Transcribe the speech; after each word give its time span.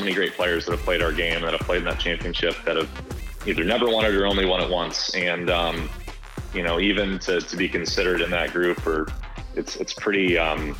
many 0.00 0.14
great 0.14 0.34
players 0.34 0.66
that 0.66 0.72
have 0.72 0.80
played 0.80 1.02
our 1.02 1.12
game, 1.12 1.42
that 1.42 1.52
have 1.52 1.60
played 1.60 1.78
in 1.78 1.84
that 1.84 2.00
championship, 2.00 2.56
that 2.64 2.76
have 2.76 2.90
either 3.46 3.64
never 3.64 3.88
won 3.88 4.04
it 4.04 4.14
or 4.14 4.26
only 4.26 4.44
won 4.44 4.60
it 4.60 4.70
once. 4.70 5.14
And 5.14 5.50
um, 5.50 5.88
you 6.54 6.62
know, 6.62 6.80
even 6.80 7.18
to, 7.20 7.40
to 7.40 7.56
be 7.56 7.68
considered 7.68 8.20
in 8.20 8.30
that 8.30 8.52
group, 8.52 8.86
or 8.86 9.08
it's 9.54 9.76
it's 9.76 9.92
pretty 9.92 10.38
um, 10.38 10.76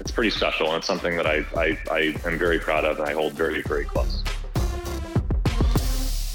it's 0.00 0.10
pretty 0.10 0.30
special, 0.30 0.68
and 0.68 0.76
it's 0.76 0.86
something 0.86 1.16
that 1.16 1.26
I, 1.26 1.44
I 1.56 1.78
I 1.90 1.98
am 2.24 2.38
very 2.38 2.58
proud 2.58 2.84
of, 2.84 2.98
and 2.98 3.08
I 3.08 3.12
hold 3.12 3.32
very 3.32 3.62
very 3.62 3.84
close. 3.84 4.22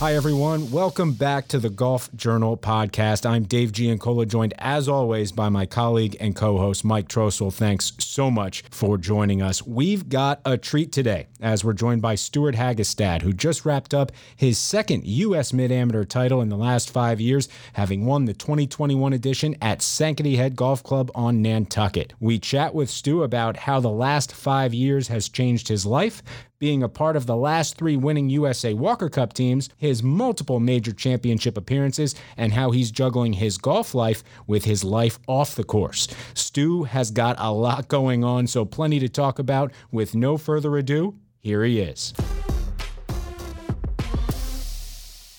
Hi, 0.04 0.16
everyone. 0.16 0.70
Welcome 0.70 1.14
back 1.14 1.48
to 1.48 1.60
the 1.60 1.70
Golf 1.70 2.14
Journal 2.14 2.58
podcast. 2.58 3.26
I'm 3.26 3.44
Dave 3.44 3.72
Giancola, 3.72 4.26
joined 4.26 4.54
as 4.58 4.90
always 4.90 5.32
by 5.32 5.48
my 5.48 5.66
colleague 5.66 6.18
and 6.20 6.36
co 6.36 6.58
host, 6.58 6.84
Mike 6.84 7.08
Trostel. 7.08 7.54
Thanks 7.54 7.94
so 8.00 8.30
much 8.30 8.66
for 8.70 8.98
joining 8.98 9.42
us. 9.42 9.66
We've 9.66 10.10
got 10.10 10.42
a 10.44 10.58
treat 10.58 10.92
today 10.92 11.28
as 11.40 11.64
we're 11.64 11.72
joined 11.72 12.02
by 12.02 12.16
Stewart 12.16 12.56
Hagestad, 12.56 13.22
who 13.22 13.32
just 13.32 13.64
wrapped 13.64 13.94
up 13.94 14.12
his 14.36 14.58
second 14.58 15.06
U.S. 15.06 15.54
Mid 15.54 15.72
Amateur 15.72 16.04
title 16.04 16.42
in 16.42 16.50
the 16.50 16.58
last 16.58 16.90
five 16.92 17.22
years, 17.22 17.48
having 17.72 18.06
won 18.06 18.26
the 18.26 18.34
2021 18.34 19.14
edition 19.14 19.56
at 19.62 19.80
Sankaty 19.80 20.36
Head 20.36 20.58
Golf 20.58 20.84
Club 20.84 21.12
on 21.16 21.42
Nantucket. 21.42 22.12
We 22.20 22.40
chat 22.40 22.76
with 22.76 22.90
Stu 22.90 23.24
about 23.24 23.56
how 23.56 23.80
the 23.80 23.90
last 23.90 24.34
five 24.34 24.74
years 24.74 25.08
has 25.08 25.30
changed 25.30 25.70
his 25.70 25.86
life, 25.86 26.22
being 26.64 26.82
a 26.82 26.88
part 26.88 27.18
of 27.18 27.26
the 27.26 27.36
last 27.36 27.78
three 27.78 27.98
winning 27.98 28.30
USA 28.30 28.74
Walker 28.74 29.10
Cup 29.10 29.34
teams, 29.34 29.68
his 29.76 30.02
multiple 30.02 30.62
major 30.62 30.94
championship 30.94 31.58
appearances, 31.58 32.16
and 32.38 32.54
how 32.54 32.72
he's 32.72 32.90
juggling 32.90 33.34
his 33.34 33.58
golf 33.58 33.94
life 33.94 34.24
with 34.48 34.64
his 34.64 34.82
life 34.82 35.20
off 35.28 35.56
the 35.56 35.66
course. 35.66 36.08
Stu 36.34 36.84
has 36.84 37.12
got 37.12 37.36
a 37.38 37.52
lot 37.52 37.90
going 37.90 38.24
on, 38.24 38.48
so 38.48 38.64
plenty 38.64 38.98
to 39.00 39.10
talk 39.10 39.40
about. 39.40 39.74
With 39.92 40.16
no 40.16 40.38
further 40.38 40.78
ado, 40.78 41.20
here 41.42 41.66
he 41.66 41.82
is. 41.82 42.14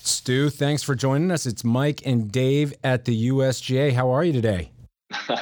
Stu, 0.02 0.50
thanks 0.50 0.82
for 0.82 0.94
joining 0.94 1.30
us. 1.30 1.46
It's 1.46 1.64
Mike 1.64 2.02
and 2.04 2.30
Dave 2.30 2.74
at 2.84 3.06
the 3.06 3.30
USGA. 3.30 3.94
How 3.94 4.10
are 4.10 4.24
you 4.24 4.34
today? 4.34 4.72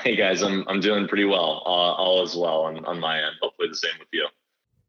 Hey 0.04 0.14
guys, 0.14 0.42
I'm 0.42 0.64
I'm 0.68 0.78
doing 0.78 1.08
pretty 1.08 1.24
well. 1.24 1.62
Uh, 1.66 1.94
all 1.98 2.22
is 2.22 2.36
well 2.36 2.60
on, 2.60 2.84
on 2.84 3.00
my 3.00 3.18
end. 3.18 3.34
Hopefully 3.42 3.68
the 3.68 3.74
same 3.74 3.98
with 3.98 4.08
you. 4.12 4.28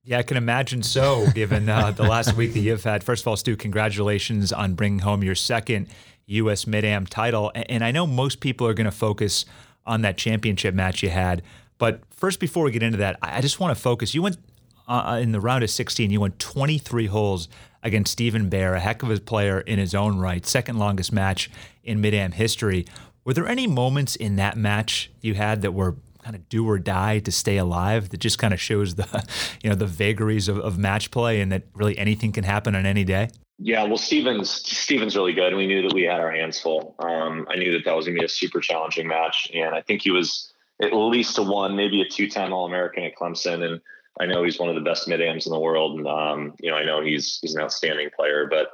Yeah, 0.05 0.17
I 0.17 0.23
can 0.23 0.35
imagine 0.35 0.83
so, 0.83 1.27
given 1.33 1.69
uh, 1.69 1.91
the 1.91 2.03
last 2.03 2.35
week 2.35 2.51
that 2.53 2.59
you've 2.59 2.83
had. 2.83 3.05
First 3.05 3.23
of 3.23 3.27
all, 3.29 3.37
Stu, 3.37 3.55
congratulations 3.55 4.51
on 4.51 4.73
bringing 4.73 4.99
home 4.99 5.23
your 5.23 5.33
second 5.33 5.87
U.S. 6.25 6.67
Mid 6.67 6.83
Am 6.83 7.05
title. 7.05 7.53
And 7.55 7.85
I 7.85 7.91
know 7.91 8.05
most 8.05 8.41
people 8.41 8.67
are 8.67 8.73
going 8.73 8.83
to 8.83 8.91
focus 8.91 9.45
on 9.85 10.01
that 10.01 10.17
championship 10.17 10.75
match 10.75 11.03
you 11.03 11.09
had. 11.09 11.41
But 11.77 12.01
first, 12.09 12.41
before 12.41 12.65
we 12.65 12.71
get 12.71 12.83
into 12.83 12.97
that, 12.97 13.17
I 13.21 13.39
just 13.39 13.61
want 13.61 13.77
to 13.77 13.81
focus. 13.81 14.13
You 14.13 14.21
went 14.21 14.35
uh, 14.89 15.19
in 15.21 15.31
the 15.31 15.39
round 15.39 15.63
of 15.63 15.69
16, 15.69 16.11
you 16.11 16.19
went 16.19 16.37
23 16.37 17.05
holes 17.05 17.47
against 17.81 18.11
Stephen 18.11 18.49
Behr, 18.49 18.75
a 18.75 18.81
heck 18.81 19.03
of 19.03 19.09
a 19.09 19.17
player 19.21 19.61
in 19.61 19.79
his 19.79 19.95
own 19.95 20.19
right, 20.19 20.45
second 20.45 20.79
longest 20.79 21.13
match 21.13 21.49
in 21.81 22.01
Mid 22.01 22.13
Am 22.13 22.33
history. 22.33 22.85
Were 23.23 23.33
there 23.33 23.47
any 23.47 23.67
moments 23.67 24.17
in 24.17 24.35
that 24.35 24.57
match 24.57 25.11
you 25.21 25.35
had 25.35 25.61
that 25.61 25.73
were 25.73 25.95
kind 26.23 26.35
of 26.35 26.47
do 26.49 26.67
or 26.67 26.79
die 26.79 27.19
to 27.19 27.31
stay 27.31 27.57
alive 27.57 28.09
that 28.09 28.19
just 28.19 28.39
kind 28.39 28.53
of 28.53 28.61
shows 28.61 28.95
the 28.95 29.27
you 29.63 29.69
know 29.69 29.75
the 29.75 29.85
vagaries 29.85 30.47
of, 30.47 30.57
of 30.59 30.77
match 30.77 31.11
play 31.11 31.41
and 31.41 31.51
that 31.51 31.63
really 31.73 31.97
anything 31.97 32.31
can 32.31 32.43
happen 32.43 32.75
on 32.75 32.85
any 32.85 33.03
day. 33.03 33.29
Yeah 33.59 33.83
well 33.83 33.97
steven's 33.97 34.49
steven's 34.49 35.15
really 35.15 35.33
good. 35.33 35.55
We 35.55 35.67
knew 35.67 35.81
that 35.83 35.93
we 35.93 36.03
had 36.03 36.19
our 36.19 36.31
hands 36.31 36.59
full. 36.59 36.95
Um, 36.99 37.45
i 37.49 37.55
knew 37.55 37.71
that 37.73 37.85
that 37.85 37.95
was 37.95 38.05
going 38.05 38.15
to 38.15 38.21
be 38.21 38.25
a 38.25 38.29
super 38.29 38.59
challenging 38.59 39.07
match 39.07 39.49
and 39.53 39.75
i 39.75 39.81
think 39.81 40.01
he 40.01 40.11
was 40.11 40.53
at 40.81 40.93
least 40.93 41.37
a 41.37 41.43
one 41.43 41.75
maybe 41.75 42.01
a 42.01 42.07
two-time 42.07 42.53
all-american 42.53 43.03
at 43.03 43.15
clemson 43.15 43.63
and 43.63 43.81
i 44.19 44.25
know 44.25 44.43
he's 44.43 44.59
one 44.59 44.69
of 44.69 44.75
the 44.75 44.81
best 44.81 45.07
mid-ams 45.07 45.45
in 45.45 45.51
the 45.51 45.59
world 45.59 45.97
and 45.97 46.07
um, 46.07 46.53
you 46.59 46.69
know 46.69 46.77
i 46.77 46.85
know 46.85 47.01
he's 47.01 47.39
he's 47.41 47.55
an 47.55 47.61
outstanding 47.61 48.09
player 48.15 48.47
but 48.49 48.67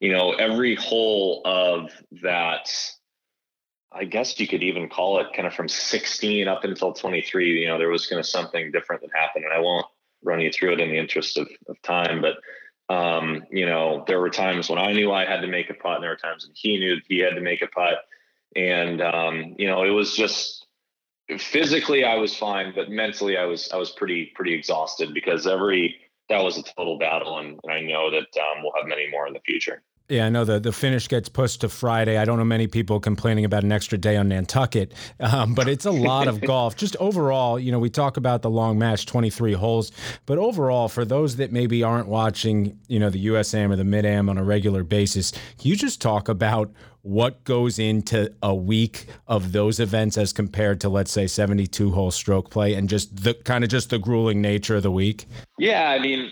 you 0.00 0.12
know 0.12 0.32
every 0.32 0.74
hole 0.74 1.42
of 1.44 1.90
that 2.22 2.68
I 3.96 4.04
guess 4.04 4.38
you 4.38 4.46
could 4.46 4.62
even 4.62 4.88
call 4.88 5.20
it 5.20 5.28
kind 5.34 5.46
of 5.46 5.54
from 5.54 5.68
16 5.68 6.48
up 6.48 6.64
until 6.64 6.92
23. 6.92 7.60
You 7.60 7.68
know, 7.68 7.78
there 7.78 7.88
was 7.88 8.06
kind 8.06 8.20
of 8.20 8.26
something 8.26 8.70
different 8.70 9.02
that 9.02 9.10
happened, 9.14 9.44
and 9.44 9.54
I 9.54 9.58
won't 9.58 9.86
run 10.22 10.40
you 10.40 10.52
through 10.52 10.74
it 10.74 10.80
in 10.80 10.90
the 10.90 10.98
interest 10.98 11.38
of, 11.38 11.48
of 11.68 11.80
time. 11.82 12.20
But 12.20 12.36
um, 12.94 13.44
you 13.50 13.66
know, 13.66 14.04
there 14.06 14.20
were 14.20 14.30
times 14.30 14.68
when 14.68 14.78
I 14.78 14.92
knew 14.92 15.12
I 15.12 15.24
had 15.24 15.40
to 15.40 15.48
make 15.48 15.70
a 15.70 15.74
putt, 15.74 15.96
and 15.96 16.02
there 16.02 16.10
were 16.10 16.16
times 16.16 16.46
when 16.46 16.54
he 16.54 16.78
knew 16.78 16.96
he 17.08 17.18
had 17.18 17.34
to 17.34 17.40
make 17.40 17.62
a 17.62 17.66
putt, 17.66 18.04
and 18.54 19.00
um, 19.02 19.54
you 19.58 19.66
know, 19.66 19.82
it 19.84 19.90
was 19.90 20.14
just 20.14 20.66
physically 21.38 22.04
I 22.04 22.16
was 22.16 22.36
fine, 22.36 22.72
but 22.74 22.90
mentally 22.90 23.36
I 23.36 23.44
was 23.44 23.70
I 23.72 23.76
was 23.76 23.90
pretty 23.90 24.32
pretty 24.34 24.54
exhausted 24.54 25.14
because 25.14 25.46
every 25.46 25.96
that 26.28 26.42
was 26.42 26.58
a 26.58 26.62
total 26.62 26.98
battle, 26.98 27.38
and, 27.38 27.58
and 27.62 27.72
I 27.72 27.80
know 27.80 28.10
that 28.10 28.40
um, 28.40 28.62
we'll 28.62 28.72
have 28.78 28.88
many 28.88 29.08
more 29.10 29.26
in 29.26 29.32
the 29.32 29.40
future. 29.40 29.82
Yeah, 30.08 30.26
I 30.26 30.28
know 30.28 30.44
the, 30.44 30.60
the 30.60 30.70
finish 30.70 31.08
gets 31.08 31.28
pushed 31.28 31.62
to 31.62 31.68
Friday. 31.68 32.16
I 32.16 32.24
don't 32.24 32.38
know 32.38 32.44
many 32.44 32.68
people 32.68 33.00
complaining 33.00 33.44
about 33.44 33.64
an 33.64 33.72
extra 33.72 33.98
day 33.98 34.16
on 34.16 34.28
Nantucket, 34.28 34.94
um, 35.18 35.52
but 35.52 35.66
it's 35.66 35.84
a 35.84 35.90
lot 35.90 36.28
of 36.28 36.40
golf. 36.46 36.76
Just 36.76 36.96
overall, 37.00 37.58
you 37.58 37.72
know, 37.72 37.80
we 37.80 37.90
talk 37.90 38.16
about 38.16 38.42
the 38.42 38.50
long 38.50 38.78
match, 38.78 39.06
23 39.06 39.54
holes, 39.54 39.90
but 40.24 40.38
overall, 40.38 40.88
for 40.88 41.04
those 41.04 41.36
that 41.36 41.50
maybe 41.50 41.82
aren't 41.82 42.06
watching, 42.06 42.78
you 42.86 43.00
know, 43.00 43.10
the 43.10 43.26
USAM 43.26 43.72
or 43.72 43.76
the 43.76 43.84
Mid 43.84 44.04
Am 44.04 44.28
on 44.28 44.38
a 44.38 44.44
regular 44.44 44.84
basis, 44.84 45.32
can 45.32 45.70
you 45.70 45.74
just 45.74 46.00
talk 46.00 46.28
about 46.28 46.70
what 47.02 47.42
goes 47.44 47.78
into 47.78 48.32
a 48.42 48.54
week 48.54 49.06
of 49.26 49.50
those 49.52 49.80
events 49.80 50.16
as 50.16 50.32
compared 50.32 50.80
to, 50.80 50.88
let's 50.88 51.10
say, 51.10 51.26
72 51.26 51.90
hole 51.90 52.12
stroke 52.12 52.50
play 52.50 52.74
and 52.74 52.88
just 52.88 53.24
the 53.24 53.34
kind 53.34 53.64
of 53.64 53.70
just 53.70 53.90
the 53.90 53.98
grueling 53.98 54.40
nature 54.40 54.76
of 54.76 54.84
the 54.84 54.90
week? 54.90 55.26
Yeah, 55.58 55.90
I 55.90 55.98
mean, 55.98 56.30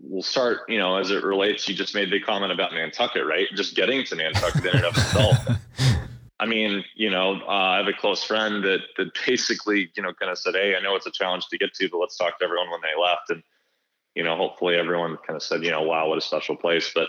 we'll 0.00 0.22
start, 0.22 0.60
you 0.68 0.78
know, 0.78 0.96
as 0.96 1.10
it 1.10 1.24
relates, 1.24 1.68
you 1.68 1.74
just 1.74 1.94
made 1.94 2.10
the 2.10 2.20
comment 2.20 2.52
about 2.52 2.72
Nantucket, 2.72 3.26
right? 3.26 3.46
Just 3.54 3.74
getting 3.74 4.04
to 4.04 4.16
Nantucket 4.16 4.64
in 4.64 4.76
and 4.76 4.84
of 4.84 4.96
itself. 4.96 5.36
I 6.38 6.44
mean, 6.44 6.84
you 6.94 7.10
know, 7.10 7.40
uh, 7.46 7.50
I 7.50 7.76
have 7.78 7.88
a 7.88 7.94
close 7.94 8.22
friend 8.22 8.62
that 8.64 8.80
that 8.98 9.12
basically, 9.26 9.90
you 9.96 10.02
know, 10.02 10.12
kind 10.12 10.30
of 10.30 10.38
said, 10.38 10.54
"Hey, 10.54 10.76
I 10.76 10.82
know 10.82 10.94
it's 10.94 11.06
a 11.06 11.10
challenge 11.10 11.48
to 11.48 11.58
get 11.58 11.72
to, 11.74 11.88
but 11.88 11.98
let's 11.98 12.16
talk 12.16 12.38
to 12.38 12.44
everyone 12.44 12.70
when 12.70 12.80
they 12.82 13.00
left." 13.00 13.30
And 13.30 13.42
you 14.14 14.22
know, 14.22 14.36
hopefully, 14.36 14.76
everyone 14.76 15.16
kind 15.26 15.36
of 15.36 15.42
said, 15.42 15.64
"You 15.64 15.70
know, 15.70 15.82
wow, 15.82 16.08
what 16.08 16.18
a 16.18 16.20
special 16.20 16.56
place." 16.56 16.92
But 16.94 17.08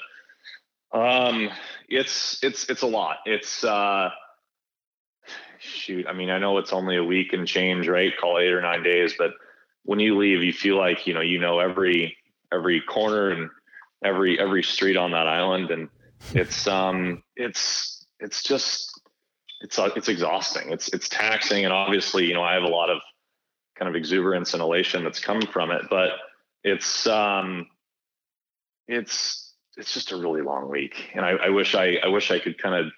um, 0.97 1.49
it's 1.89 2.41
it's 2.41 2.69
it's 2.69 2.83
a 2.83 2.87
lot. 2.87 3.17
It's 3.25 3.65
uh, 3.65 4.11
shoot. 5.59 6.07
I 6.07 6.13
mean, 6.13 6.29
I 6.29 6.39
know 6.39 6.57
it's 6.57 6.71
only 6.71 6.95
a 6.95 7.03
week 7.03 7.33
and 7.33 7.45
change, 7.45 7.89
right? 7.89 8.13
Call 8.17 8.39
eight 8.39 8.53
or 8.53 8.61
nine 8.61 8.81
days, 8.81 9.13
but 9.17 9.31
when 9.83 9.99
you 9.99 10.17
leave, 10.17 10.41
you 10.41 10.53
feel 10.53 10.77
like 10.77 11.05
you 11.05 11.13
know 11.13 11.21
you 11.21 11.39
know 11.39 11.59
every 11.59 12.15
every 12.53 12.81
corner 12.81 13.29
and 13.29 13.49
every 14.03 14.39
every 14.39 14.63
street 14.63 14.97
on 14.97 15.11
that 15.11 15.27
island, 15.27 15.71
and 15.71 15.89
it's 16.33 16.67
um 16.67 17.23
it's 17.35 18.05
it's 18.19 18.43
just 18.43 18.99
it's 19.61 19.79
uh, 19.79 19.89
it's 19.95 20.09
exhausting. 20.09 20.71
It's 20.71 20.87
it's 20.89 21.09
taxing, 21.09 21.65
and 21.65 21.73
obviously, 21.73 22.25
you 22.25 22.33
know, 22.33 22.43
I 22.43 22.53
have 22.53 22.63
a 22.63 22.67
lot 22.67 22.89
of 22.89 22.99
kind 23.77 23.89
of 23.89 23.95
exuberance 23.95 24.53
and 24.53 24.61
elation 24.61 25.03
that's 25.03 25.19
coming 25.19 25.47
from 25.47 25.71
it, 25.71 25.83
but 25.89 26.11
it's 26.63 27.07
um 27.07 27.67
it's 28.87 29.53
it's 29.77 29.93
just 29.93 30.11
a 30.11 30.17
really 30.17 30.41
long 30.41 30.69
week, 30.69 31.11
and 31.13 31.25
I, 31.25 31.31
I 31.31 31.49
wish 31.49 31.75
I 31.75 31.97
I 32.03 32.07
wish 32.07 32.31
I 32.31 32.39
could 32.39 32.57
kind 32.57 32.75
of 32.75 32.91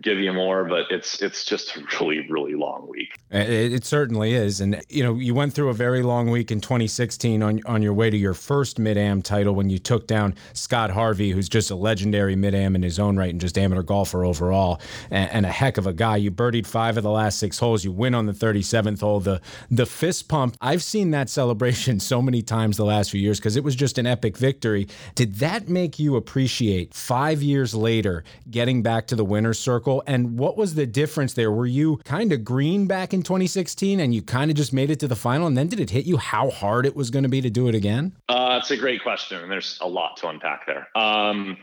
give 0.00 0.18
you 0.18 0.32
more, 0.32 0.64
but 0.64 0.90
it's 0.90 1.20
it's 1.20 1.44
just 1.44 1.76
a 1.76 1.82
really 2.00 2.26
really 2.28 2.54
long 2.54 2.86
week. 2.88 3.18
Uh, 3.32 3.38
it, 3.38 3.72
it, 3.72 3.84
certainly 3.84 4.34
is, 4.34 4.60
and 4.60 4.80
you 4.88 5.02
know 5.02 5.14
you 5.14 5.34
went 5.34 5.52
through 5.52 5.68
a 5.68 5.74
very 5.74 6.02
long 6.02 6.30
week 6.30 6.50
in 6.50 6.60
2016 6.60 7.42
on 7.42 7.60
on 7.66 7.82
your 7.82 7.92
way 7.92 8.10
to 8.10 8.16
your 8.16 8.34
first 8.34 8.78
mid 8.78 8.96
am 8.96 9.22
title 9.22 9.54
when 9.54 9.70
you 9.70 9.78
took 9.78 10.06
down 10.06 10.34
Scott 10.52 10.90
Harvey, 10.90 11.30
who's 11.30 11.48
just 11.48 11.70
a 11.70 11.74
legendary 11.74 12.36
mid 12.36 12.54
am 12.54 12.74
in 12.74 12.82
his 12.82 12.98
own 12.98 13.16
right 13.16 13.30
and 13.30 13.40
just 13.40 13.58
amateur 13.58 13.82
golfer 13.82 14.24
overall, 14.24 14.80
and, 15.10 15.30
and, 15.30 15.46
a 15.46 15.50
heck 15.50 15.78
of 15.78 15.86
a 15.86 15.92
guy. 15.92 16.16
You 16.16 16.30
birdied 16.30 16.66
five 16.66 16.96
of 16.96 17.02
the 17.02 17.10
last 17.10 17.38
six 17.38 17.58
holes. 17.58 17.84
You 17.84 17.92
win 17.92 18.14
on 18.14 18.26
the 18.26 18.32
37th 18.32 19.00
hole. 19.00 19.20
The 19.20 19.40
the 19.70 19.86
fist 19.86 20.28
pump. 20.28 20.56
I've 20.60 20.82
seen 20.82 21.10
that 21.12 21.28
celebration 21.28 22.00
so 22.12 22.22
many 22.22 22.42
times 22.42 22.76
the 22.76 22.84
last 22.84 23.10
few 23.10 23.20
years 23.20 23.38
because 23.38 23.56
it 23.56 23.64
was 23.64 23.74
just 23.74 23.98
an 23.98 24.06
epic 24.06 24.36
victory. 24.36 24.88
Did 25.14 25.36
that 25.36 25.68
make 25.68 25.98
you 25.98 26.16
appreciate 26.16 26.94
five 26.94 27.42
years 27.42 27.74
later 27.74 28.24
getting 28.50 28.82
back 28.82 29.06
to 29.08 29.16
the 29.16 29.24
winner's 29.24 29.58
circle? 29.58 29.87
Circle. 29.88 30.02
And 30.06 30.38
what 30.38 30.56
was 30.56 30.74
the 30.74 30.86
difference 30.86 31.34
there? 31.34 31.50
Were 31.50 31.66
you 31.66 31.98
kind 32.04 32.32
of 32.32 32.44
green 32.44 32.86
back 32.86 33.12
in 33.12 33.22
2016 33.22 34.00
and 34.00 34.14
you 34.14 34.22
kind 34.22 34.50
of 34.50 34.56
just 34.56 34.72
made 34.72 34.90
it 34.90 35.00
to 35.00 35.08
the 35.08 35.16
final? 35.16 35.46
And 35.46 35.56
then 35.56 35.68
did 35.68 35.80
it 35.80 35.90
hit 35.90 36.06
you 36.06 36.16
how 36.16 36.50
hard 36.50 36.86
it 36.86 36.94
was 36.94 37.10
going 37.10 37.22
to 37.22 37.28
be 37.28 37.40
to 37.40 37.50
do 37.50 37.68
it 37.68 37.74
again? 37.74 38.16
Uh, 38.28 38.58
that's 38.58 38.70
a 38.70 38.76
great 38.76 39.02
question. 39.02 39.40
And 39.40 39.50
there's 39.50 39.78
a 39.80 39.88
lot 39.88 40.16
to 40.18 40.28
unpack 40.28 40.66
there. 40.66 40.88
Um, 40.94 41.56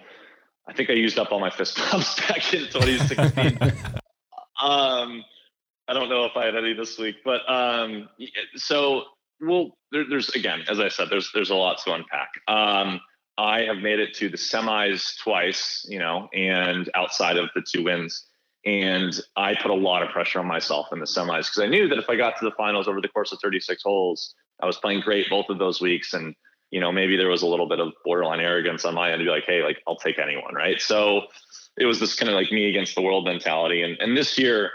I 0.68 0.74
think 0.74 0.90
I 0.90 0.94
used 0.94 1.20
up 1.20 1.32
all 1.32 1.40
my 1.40 1.52
fist 1.52 1.78
pumps 1.78 2.16
back 2.28 2.54
in 2.54 2.62
2016. 2.68 3.58
um, 4.62 5.24
I 5.88 5.94
don't 5.94 6.10
know 6.10 6.26
if 6.26 6.32
I 6.36 6.46
had 6.46 6.56
any 6.56 6.74
this 6.74 6.98
week, 6.98 7.18
but 7.24 7.48
um, 7.48 8.10
so 8.56 9.04
well, 9.40 9.78
there, 9.92 10.06
there's 10.10 10.30
again, 10.30 10.64
as 10.68 10.80
I 10.80 10.88
said, 10.88 11.10
there's 11.12 11.30
there's 11.36 11.52
a 11.52 11.56
lot 11.56 11.78
to 11.84 11.94
unpack. 11.94 12.30
Um, 12.48 13.00
I 13.38 13.62
have 13.62 13.78
made 13.78 14.00
it 14.00 14.14
to 14.16 14.30
the 14.30 14.38
semis 14.38 15.18
twice, 15.18 15.86
you 15.90 16.00
know, 16.00 16.30
and 16.34 16.90
outside 16.96 17.38
of 17.38 17.50
the 17.56 17.62
two 17.62 17.84
wins. 17.84 18.26
And 18.66 19.20
I 19.36 19.54
put 19.56 19.72
a 19.72 19.76
lot 19.76 20.02
of 20.02 20.10
pressure 20.10 20.40
on 20.40 20.48
myself 20.48 20.88
in 20.92 21.00
the 21.00 21.06
semis 21.06 21.48
because 21.48 21.60
I 21.60 21.68
knew 21.68 21.88
that 21.90 22.00
if 22.00 22.10
I 22.10 22.16
got 22.16 22.38
to 22.40 22.46
the 22.46 22.56
finals 22.58 22.88
over 22.88 23.02
the 23.02 23.10
course 23.10 23.32
of 23.32 23.40
36 23.44 23.84
holes, 23.84 24.34
I 24.62 24.66
was 24.66 24.78
playing 24.78 25.02
great 25.02 25.30
both 25.30 25.50
of 25.50 25.60
those 25.60 25.82
weeks. 25.82 26.14
And 26.14 26.34
you 26.72 26.80
know, 26.80 26.92
maybe 26.92 27.16
there 27.16 27.30
was 27.30 27.42
a 27.42 27.48
little 27.48 27.68
bit 27.68 27.80
of 27.80 27.94
borderline 28.04 28.40
arrogance 28.40 28.86
on 28.86 28.96
my 28.96 29.12
end 29.12 29.20
to 29.20 29.26
be 29.26 29.30
like, 29.30 29.46
hey, 29.46 29.64
like 29.64 29.82
I'll 29.88 29.98
take 29.98 30.18
anyone, 30.18 30.56
right? 30.56 30.82
So 30.82 31.22
it 31.78 31.86
was 31.86 32.00
this 32.00 32.16
kind 32.16 32.30
of 32.30 32.36
like 32.36 32.52
me 32.52 32.68
against 32.70 32.96
the 32.96 33.02
world 33.02 33.26
mentality. 33.26 33.84
And 33.84 33.98
and 34.00 34.18
this 34.18 34.38
year, 34.38 34.72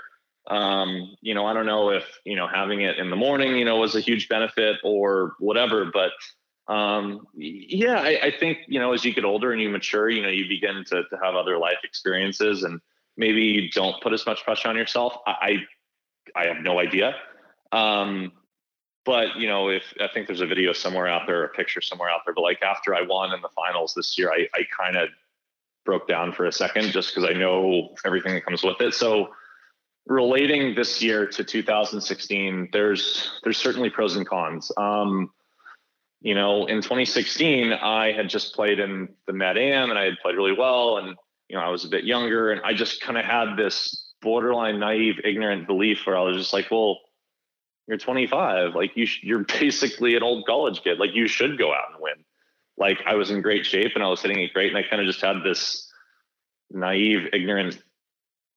um, 0.48 1.14
you 1.20 1.34
know, 1.34 1.46
I 1.46 1.52
don't 1.52 1.66
know 1.66 1.90
if 1.90 2.04
you 2.24 2.36
know 2.36 2.46
having 2.46 2.82
it 2.82 2.98
in 2.98 3.10
the 3.10 3.16
morning, 3.16 3.56
you 3.56 3.64
know, 3.64 3.76
was 3.76 3.96
a 3.96 4.00
huge 4.00 4.28
benefit 4.28 4.76
or 4.84 5.34
whatever, 5.38 5.90
but 5.92 6.12
um, 6.70 7.26
yeah, 7.34 8.00
I, 8.00 8.20
I 8.22 8.30
think 8.30 8.58
you 8.68 8.78
know 8.78 8.92
as 8.92 9.04
you 9.04 9.12
get 9.12 9.24
older 9.24 9.52
and 9.52 9.60
you 9.60 9.68
mature, 9.68 10.08
you 10.08 10.22
know, 10.22 10.28
you 10.28 10.48
begin 10.48 10.84
to 10.86 11.02
to 11.02 11.18
have 11.22 11.34
other 11.34 11.58
life 11.58 11.78
experiences 11.82 12.62
and 12.62 12.80
maybe 13.16 13.42
you 13.42 13.70
don't 13.70 14.00
put 14.02 14.12
as 14.12 14.24
much 14.24 14.44
pressure 14.44 14.68
on 14.68 14.76
yourself. 14.76 15.14
I 15.26 15.66
I, 16.36 16.42
I 16.42 16.46
have 16.46 16.62
no 16.62 16.78
idea. 16.78 17.16
Um, 17.72 18.32
but 19.04 19.36
you 19.36 19.48
know, 19.48 19.68
if 19.68 19.82
I 20.00 20.06
think 20.14 20.28
there's 20.28 20.42
a 20.42 20.46
video 20.46 20.72
somewhere 20.72 21.08
out 21.08 21.26
there, 21.26 21.42
a 21.42 21.48
picture 21.48 21.80
somewhere 21.80 22.08
out 22.08 22.20
there, 22.24 22.34
but 22.34 22.42
like 22.42 22.62
after 22.62 22.94
I 22.94 23.02
won 23.02 23.32
in 23.32 23.40
the 23.40 23.48
finals 23.48 23.92
this 23.96 24.16
year, 24.16 24.30
I, 24.30 24.46
I 24.54 24.62
kind 24.76 24.96
of 24.96 25.08
broke 25.84 26.06
down 26.06 26.32
for 26.32 26.46
a 26.46 26.52
second 26.52 26.92
just 26.92 27.12
because 27.12 27.28
I 27.28 27.32
know 27.32 27.96
everything 28.04 28.34
that 28.34 28.44
comes 28.44 28.62
with 28.62 28.80
it. 28.80 28.94
So 28.94 29.30
relating 30.06 30.76
this 30.76 31.02
year 31.02 31.26
to 31.26 31.42
2016, 31.42 32.68
there's 32.72 33.40
there's 33.42 33.58
certainly 33.58 33.90
pros 33.90 34.14
and 34.14 34.26
cons. 34.26 34.70
Um, 34.76 35.32
you 36.20 36.34
know, 36.34 36.66
in 36.66 36.82
2016, 36.82 37.72
I 37.72 38.12
had 38.12 38.28
just 38.28 38.54
played 38.54 38.78
in 38.78 39.08
the 39.26 39.32
Met 39.32 39.56
Am 39.56 39.90
and 39.90 39.98
I 39.98 40.04
had 40.04 40.18
played 40.22 40.36
really 40.36 40.56
well, 40.56 40.98
and 40.98 41.16
you 41.48 41.56
know, 41.56 41.62
I 41.62 41.68
was 41.70 41.84
a 41.84 41.88
bit 41.88 42.04
younger, 42.04 42.52
and 42.52 42.60
I 42.64 42.74
just 42.74 43.00
kind 43.00 43.18
of 43.18 43.24
had 43.24 43.56
this 43.56 44.12
borderline 44.22 44.78
naive, 44.78 45.14
ignorant 45.24 45.66
belief 45.66 46.06
where 46.06 46.16
I 46.16 46.22
was 46.22 46.36
just 46.36 46.52
like, 46.52 46.70
well 46.70 46.98
you're 47.90 47.98
25 47.98 48.76
like 48.76 48.92
you 48.94 49.04
sh- 49.04 49.20
you're 49.22 49.44
basically 49.60 50.14
an 50.16 50.22
old 50.22 50.46
college 50.46 50.82
kid 50.82 50.98
like 50.98 51.10
you 51.12 51.26
should 51.26 51.58
go 51.58 51.72
out 51.74 51.92
and 51.92 52.00
win. 52.00 52.24
Like 52.78 52.98
i 53.06 53.14
was 53.14 53.30
in 53.30 53.42
great 53.42 53.66
shape 53.66 53.92
and 53.94 54.04
i 54.04 54.08
was 54.08 54.22
hitting 54.22 54.40
it 54.40 54.54
great 54.54 54.68
and 54.68 54.78
i 54.78 54.88
kind 54.88 55.02
of 55.02 55.06
just 55.06 55.20
had 55.20 55.42
this 55.44 55.90
naive 56.70 57.28
ignorant 57.32 57.82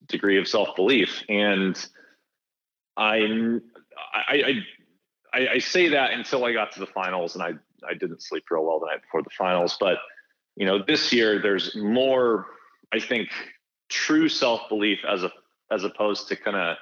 degree 0.08 0.38
of 0.38 0.48
self-belief 0.48 1.24
and 1.28 1.76
I, 2.96 3.60
I 4.14 4.24
i 4.30 4.54
i 5.34 5.58
say 5.58 5.90
that 5.90 6.12
until 6.12 6.46
i 6.46 6.54
got 6.54 6.72
to 6.72 6.80
the 6.80 6.86
finals 6.86 7.36
and 7.36 7.44
i 7.44 7.52
i 7.90 7.94
didn't 7.94 8.22
sleep 8.22 8.44
real 8.50 8.64
well 8.64 8.80
the 8.80 8.86
night 8.86 9.02
before 9.02 9.22
the 9.22 9.30
finals 9.38 9.78
but 9.80 9.98
you 10.56 10.66
know 10.66 10.84
this 10.86 11.12
year 11.12 11.42
there's 11.42 11.76
more 11.76 12.46
i 12.94 13.00
think 13.00 13.30
true 13.90 14.30
self-belief 14.30 15.00
as 15.08 15.24
a 15.24 15.32
as 15.72 15.84
opposed 15.84 16.28
to 16.28 16.36
kind 16.36 16.56
of 16.56 16.78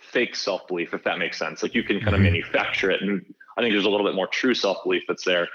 fake 0.00 0.34
self 0.34 0.66
belief, 0.66 0.94
if 0.94 1.04
that 1.04 1.18
makes 1.18 1.38
sense. 1.38 1.62
Like 1.62 1.74
you 1.74 1.82
can 1.82 1.98
kind 1.98 2.08
of 2.08 2.14
mm-hmm. 2.14 2.24
manufacture 2.24 2.90
it. 2.90 3.02
And 3.02 3.24
I 3.56 3.60
think 3.60 3.72
there's 3.72 3.84
a 3.84 3.90
little 3.90 4.06
bit 4.06 4.14
more 4.14 4.26
true 4.26 4.54
self 4.54 4.82
belief 4.82 5.02
that's 5.06 5.24
there. 5.24 5.48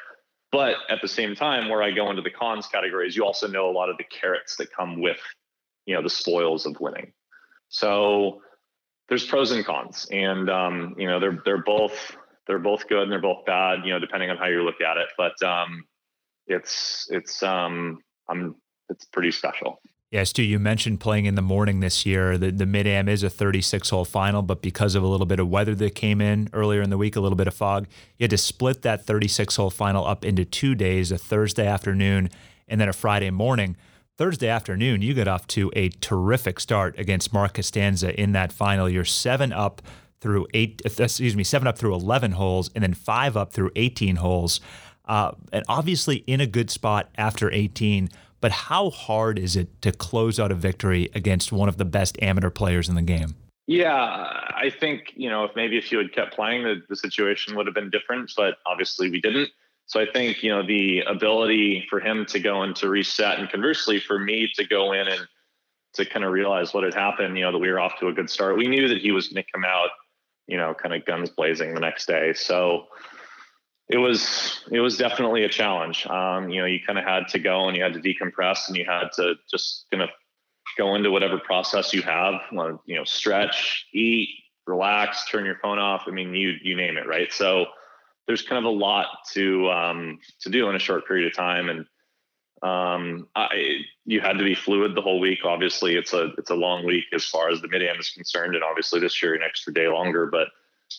But 0.51 0.75
at 0.89 1.01
the 1.01 1.07
same 1.07 1.35
time, 1.35 1.69
where 1.69 1.83
I 1.83 1.91
go 1.91 2.09
into 2.09 2.21
the 2.21 2.29
cons 2.29 2.67
categories, 2.67 3.15
you 3.15 3.25
also 3.25 3.47
know 3.47 3.69
a 3.69 3.73
lot 3.73 3.89
of 3.89 3.97
the 3.97 4.05
carrots 4.05 4.55
that 4.57 4.71
come 4.71 5.01
with, 5.01 5.19
you 5.85 5.95
know, 5.95 6.01
the 6.01 6.09
spoils 6.09 6.65
of 6.65 6.79
winning. 6.79 7.11
So 7.67 8.41
there's 9.09 9.25
pros 9.25 9.51
and 9.51 9.65
cons, 9.65 10.07
and 10.11 10.49
um, 10.49 10.95
you 10.97 11.07
know, 11.07 11.19
they're 11.19 11.41
they're 11.43 11.63
both 11.63 12.15
they're 12.47 12.59
both 12.59 12.87
good 12.87 13.03
and 13.03 13.11
they're 13.11 13.21
both 13.21 13.45
bad, 13.45 13.79
you 13.83 13.91
know, 13.91 13.99
depending 13.99 14.29
on 14.29 14.37
how 14.37 14.45
you 14.45 14.63
look 14.63 14.81
at 14.81 14.97
it. 14.97 15.07
But 15.17 15.41
um, 15.43 15.85
it's 16.47 17.07
it's 17.09 17.43
um, 17.43 17.99
I'm 18.29 18.55
it's 18.89 19.05
pretty 19.05 19.31
special. 19.31 19.79
Yeah, 20.11 20.23
Stu, 20.23 20.43
you 20.43 20.59
mentioned 20.59 21.01
playing 21.01 21.25
in 21.25 21.35
the 21.35 21.41
morning 21.41 21.79
this 21.79 22.05
year. 22.05 22.37
The, 22.37 22.51
the 22.51 22.65
Mid 22.65 22.87
Am 22.87 23.09
is 23.09 23.23
a 23.23 23.29
36 23.29 23.89
hole 23.89 24.05
final, 24.05 24.43
but 24.43 24.61
because 24.61 24.95
of 24.95 25.03
a 25.03 25.07
little 25.07 25.25
bit 25.25 25.39
of 25.39 25.49
weather 25.49 25.75
that 25.75 25.95
came 25.95 26.21
in 26.21 26.47
earlier 26.53 26.81
in 26.81 26.89
the 26.89 26.97
week, 26.97 27.15
a 27.15 27.19
little 27.19 27.35
bit 27.35 27.47
of 27.47 27.53
fog, 27.53 27.87
you 28.17 28.23
had 28.23 28.29
to 28.29 28.37
split 28.37 28.83
that 28.83 29.05
36 29.05 29.55
hole 29.55 29.71
final 29.71 30.05
up 30.05 30.23
into 30.23 30.45
two 30.45 30.75
days 30.75 31.11
a 31.11 31.17
Thursday 31.17 31.67
afternoon 31.67 32.29
and 32.67 32.79
then 32.79 32.87
a 32.87 32.93
Friday 32.93 33.31
morning. 33.31 33.75
Thursday 34.17 34.47
afternoon, 34.47 35.01
you 35.01 35.13
got 35.13 35.27
off 35.27 35.47
to 35.47 35.69
a 35.75 35.89
terrific 35.89 36.61
start 36.61 36.97
against 36.97 37.33
Mark 37.33 37.55
Costanza 37.55 38.17
in 38.17 38.31
that 38.31 38.53
final. 38.53 38.87
You're 38.87 39.03
seven 39.03 39.51
up 39.51 39.81
through 40.25 40.47
eight, 40.55 40.81
excuse 40.83 41.35
me, 41.35 41.43
seven 41.43 41.67
up 41.67 41.77
through 41.77 41.93
11 41.93 42.31
holes 42.31 42.71
and 42.73 42.83
then 42.83 42.95
five 42.95 43.37
up 43.37 43.53
through 43.53 43.69
18 43.75 44.15
holes. 44.15 44.59
Uh, 45.05 45.33
and 45.53 45.63
obviously 45.67 46.23
in 46.25 46.41
a 46.41 46.47
good 46.47 46.71
spot 46.71 47.09
after 47.15 47.51
18 47.51 48.09
but 48.41 48.51
how 48.51 48.91
hard 48.91 49.39
is 49.39 49.55
it 49.55 49.81
to 49.81 49.91
close 49.91 50.39
out 50.39 50.51
a 50.51 50.53
victory 50.55 51.09
against 51.15 51.51
one 51.51 51.67
of 51.67 51.77
the 51.77 51.85
best 51.85 52.21
amateur 52.21 52.51
players 52.51 52.87
in 52.87 52.93
the 52.93 53.01
game? 53.01 53.33
Yeah, 53.65 53.95
I 53.95 54.69
think, 54.69 55.13
you 55.15 55.29
know, 55.29 55.45
if 55.45 55.51
maybe 55.55 55.79
if 55.79 55.91
you 55.91 55.97
had 55.97 56.13
kept 56.13 56.35
playing, 56.35 56.63
the, 56.63 56.75
the 56.87 56.95
situation 56.95 57.55
would 57.55 57.65
have 57.65 57.73
been 57.73 57.89
different, 57.89 58.31
but 58.37 58.57
obviously 58.67 59.09
we 59.09 59.19
didn't. 59.19 59.49
So 59.87 59.99
I 59.99 60.05
think, 60.05 60.43
you 60.43 60.51
know, 60.51 60.61
the 60.65 61.01
ability 61.07 61.87
for 61.89 61.99
him 61.99 62.25
to 62.27 62.39
go 62.39 62.61
and 62.61 62.75
to 62.75 62.89
reset 62.89 63.39
and 63.39 63.49
conversely 63.49 63.99
for 63.99 64.19
me 64.19 64.47
to 64.55 64.67
go 64.67 64.91
in 64.91 65.07
and 65.07 65.27
to 65.93 66.05
kind 66.05 66.23
of 66.23 66.31
realize 66.31 66.73
what 66.73 66.83
had 66.83 66.93
happened, 66.93 67.37
you 67.37 67.45
know, 67.45 67.51
that 67.51 67.57
we 67.57 67.71
were 67.71 67.79
off 67.79 67.97
to 67.99 68.09
a 68.09 68.13
good 68.13 68.29
start. 68.29 68.57
We 68.57 68.67
knew 68.67 68.87
that 68.89 68.99
he 68.99 69.11
was 69.11 69.29
going 69.29 69.43
to 69.43 69.51
come 69.51 69.65
out, 69.65 69.89
you 70.47 70.57
know, 70.57 70.73
kind 70.73 70.93
of 70.93 71.05
guns 71.05 71.29
blazing 71.29 71.73
the 71.73 71.79
next 71.79 72.07
day. 72.07 72.33
So, 72.33 72.87
it 73.87 73.97
was 73.97 74.63
it 74.71 74.79
was 74.79 74.97
definitely 74.97 75.43
a 75.43 75.49
challenge. 75.49 76.07
Um, 76.07 76.49
you 76.49 76.59
know, 76.59 76.65
you 76.65 76.79
kind 76.85 76.97
of 76.97 77.05
had 77.05 77.27
to 77.29 77.39
go 77.39 77.67
and 77.67 77.77
you 77.77 77.83
had 77.83 77.93
to 77.93 77.99
decompress 77.99 78.67
and 78.67 78.75
you 78.75 78.85
had 78.85 79.09
to 79.15 79.35
just 79.49 79.85
kind 79.91 80.01
of 80.01 80.09
go 80.77 80.95
into 80.95 81.11
whatever 81.11 81.37
process 81.37 81.93
you 81.93 82.01
have. 82.01 82.41
You 82.51 82.79
know, 82.87 83.03
stretch, 83.03 83.85
eat, 83.93 84.29
relax, 84.65 85.29
turn 85.29 85.45
your 85.45 85.59
phone 85.61 85.77
off. 85.77 86.03
I 86.07 86.11
mean, 86.11 86.33
you 86.33 86.53
you 86.63 86.75
name 86.75 86.97
it, 86.97 87.07
right? 87.07 87.31
So 87.31 87.67
there's 88.27 88.41
kind 88.41 88.57
of 88.57 88.65
a 88.65 88.75
lot 88.75 89.07
to 89.33 89.69
um, 89.69 90.19
to 90.41 90.49
do 90.49 90.67
in 90.69 90.75
a 90.75 90.79
short 90.79 91.07
period 91.07 91.27
of 91.27 91.35
time, 91.35 91.69
and 91.69 91.85
um, 92.65 93.27
I, 93.35 93.81
you 94.05 94.21
had 94.21 94.39
to 94.39 94.43
be 94.43 94.55
fluid 94.55 94.95
the 94.95 95.01
whole 95.01 95.19
week. 95.19 95.39
Obviously, 95.45 95.95
it's 95.95 96.13
a 96.13 96.31
it's 96.37 96.49
a 96.49 96.55
long 96.55 96.83
week 96.83 97.03
as 97.13 97.23
far 97.23 97.49
as 97.49 97.61
the 97.61 97.67
mid 97.67 97.83
am 97.83 97.99
is 97.99 98.09
concerned, 98.09 98.55
and 98.55 98.63
obviously 98.63 98.99
this 98.99 99.21
year 99.21 99.35
an 99.35 99.43
extra 99.43 99.71
day 99.71 99.87
longer, 99.87 100.25
but 100.25 100.47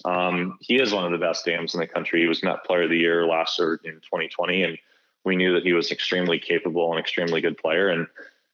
um, 0.08 0.58
he 0.60 0.80
is 0.80 0.92
one 0.92 1.04
of 1.04 1.10
the 1.10 1.24
best 1.24 1.44
dams 1.44 1.74
in 1.74 1.80
the 1.80 1.86
country. 1.86 2.20
He 2.20 2.28
was 2.28 2.42
Met 2.44 2.64
Player 2.64 2.84
of 2.84 2.90
the 2.90 2.98
Year 2.98 3.26
last 3.26 3.58
year 3.58 3.80
in 3.82 3.94
2020, 3.94 4.62
and 4.62 4.78
we 5.24 5.34
knew 5.34 5.54
that 5.54 5.64
he 5.64 5.72
was 5.72 5.90
extremely 5.90 6.38
capable 6.38 6.92
and 6.92 7.00
extremely 7.00 7.40
good 7.40 7.58
player. 7.58 7.88
And 7.88 8.06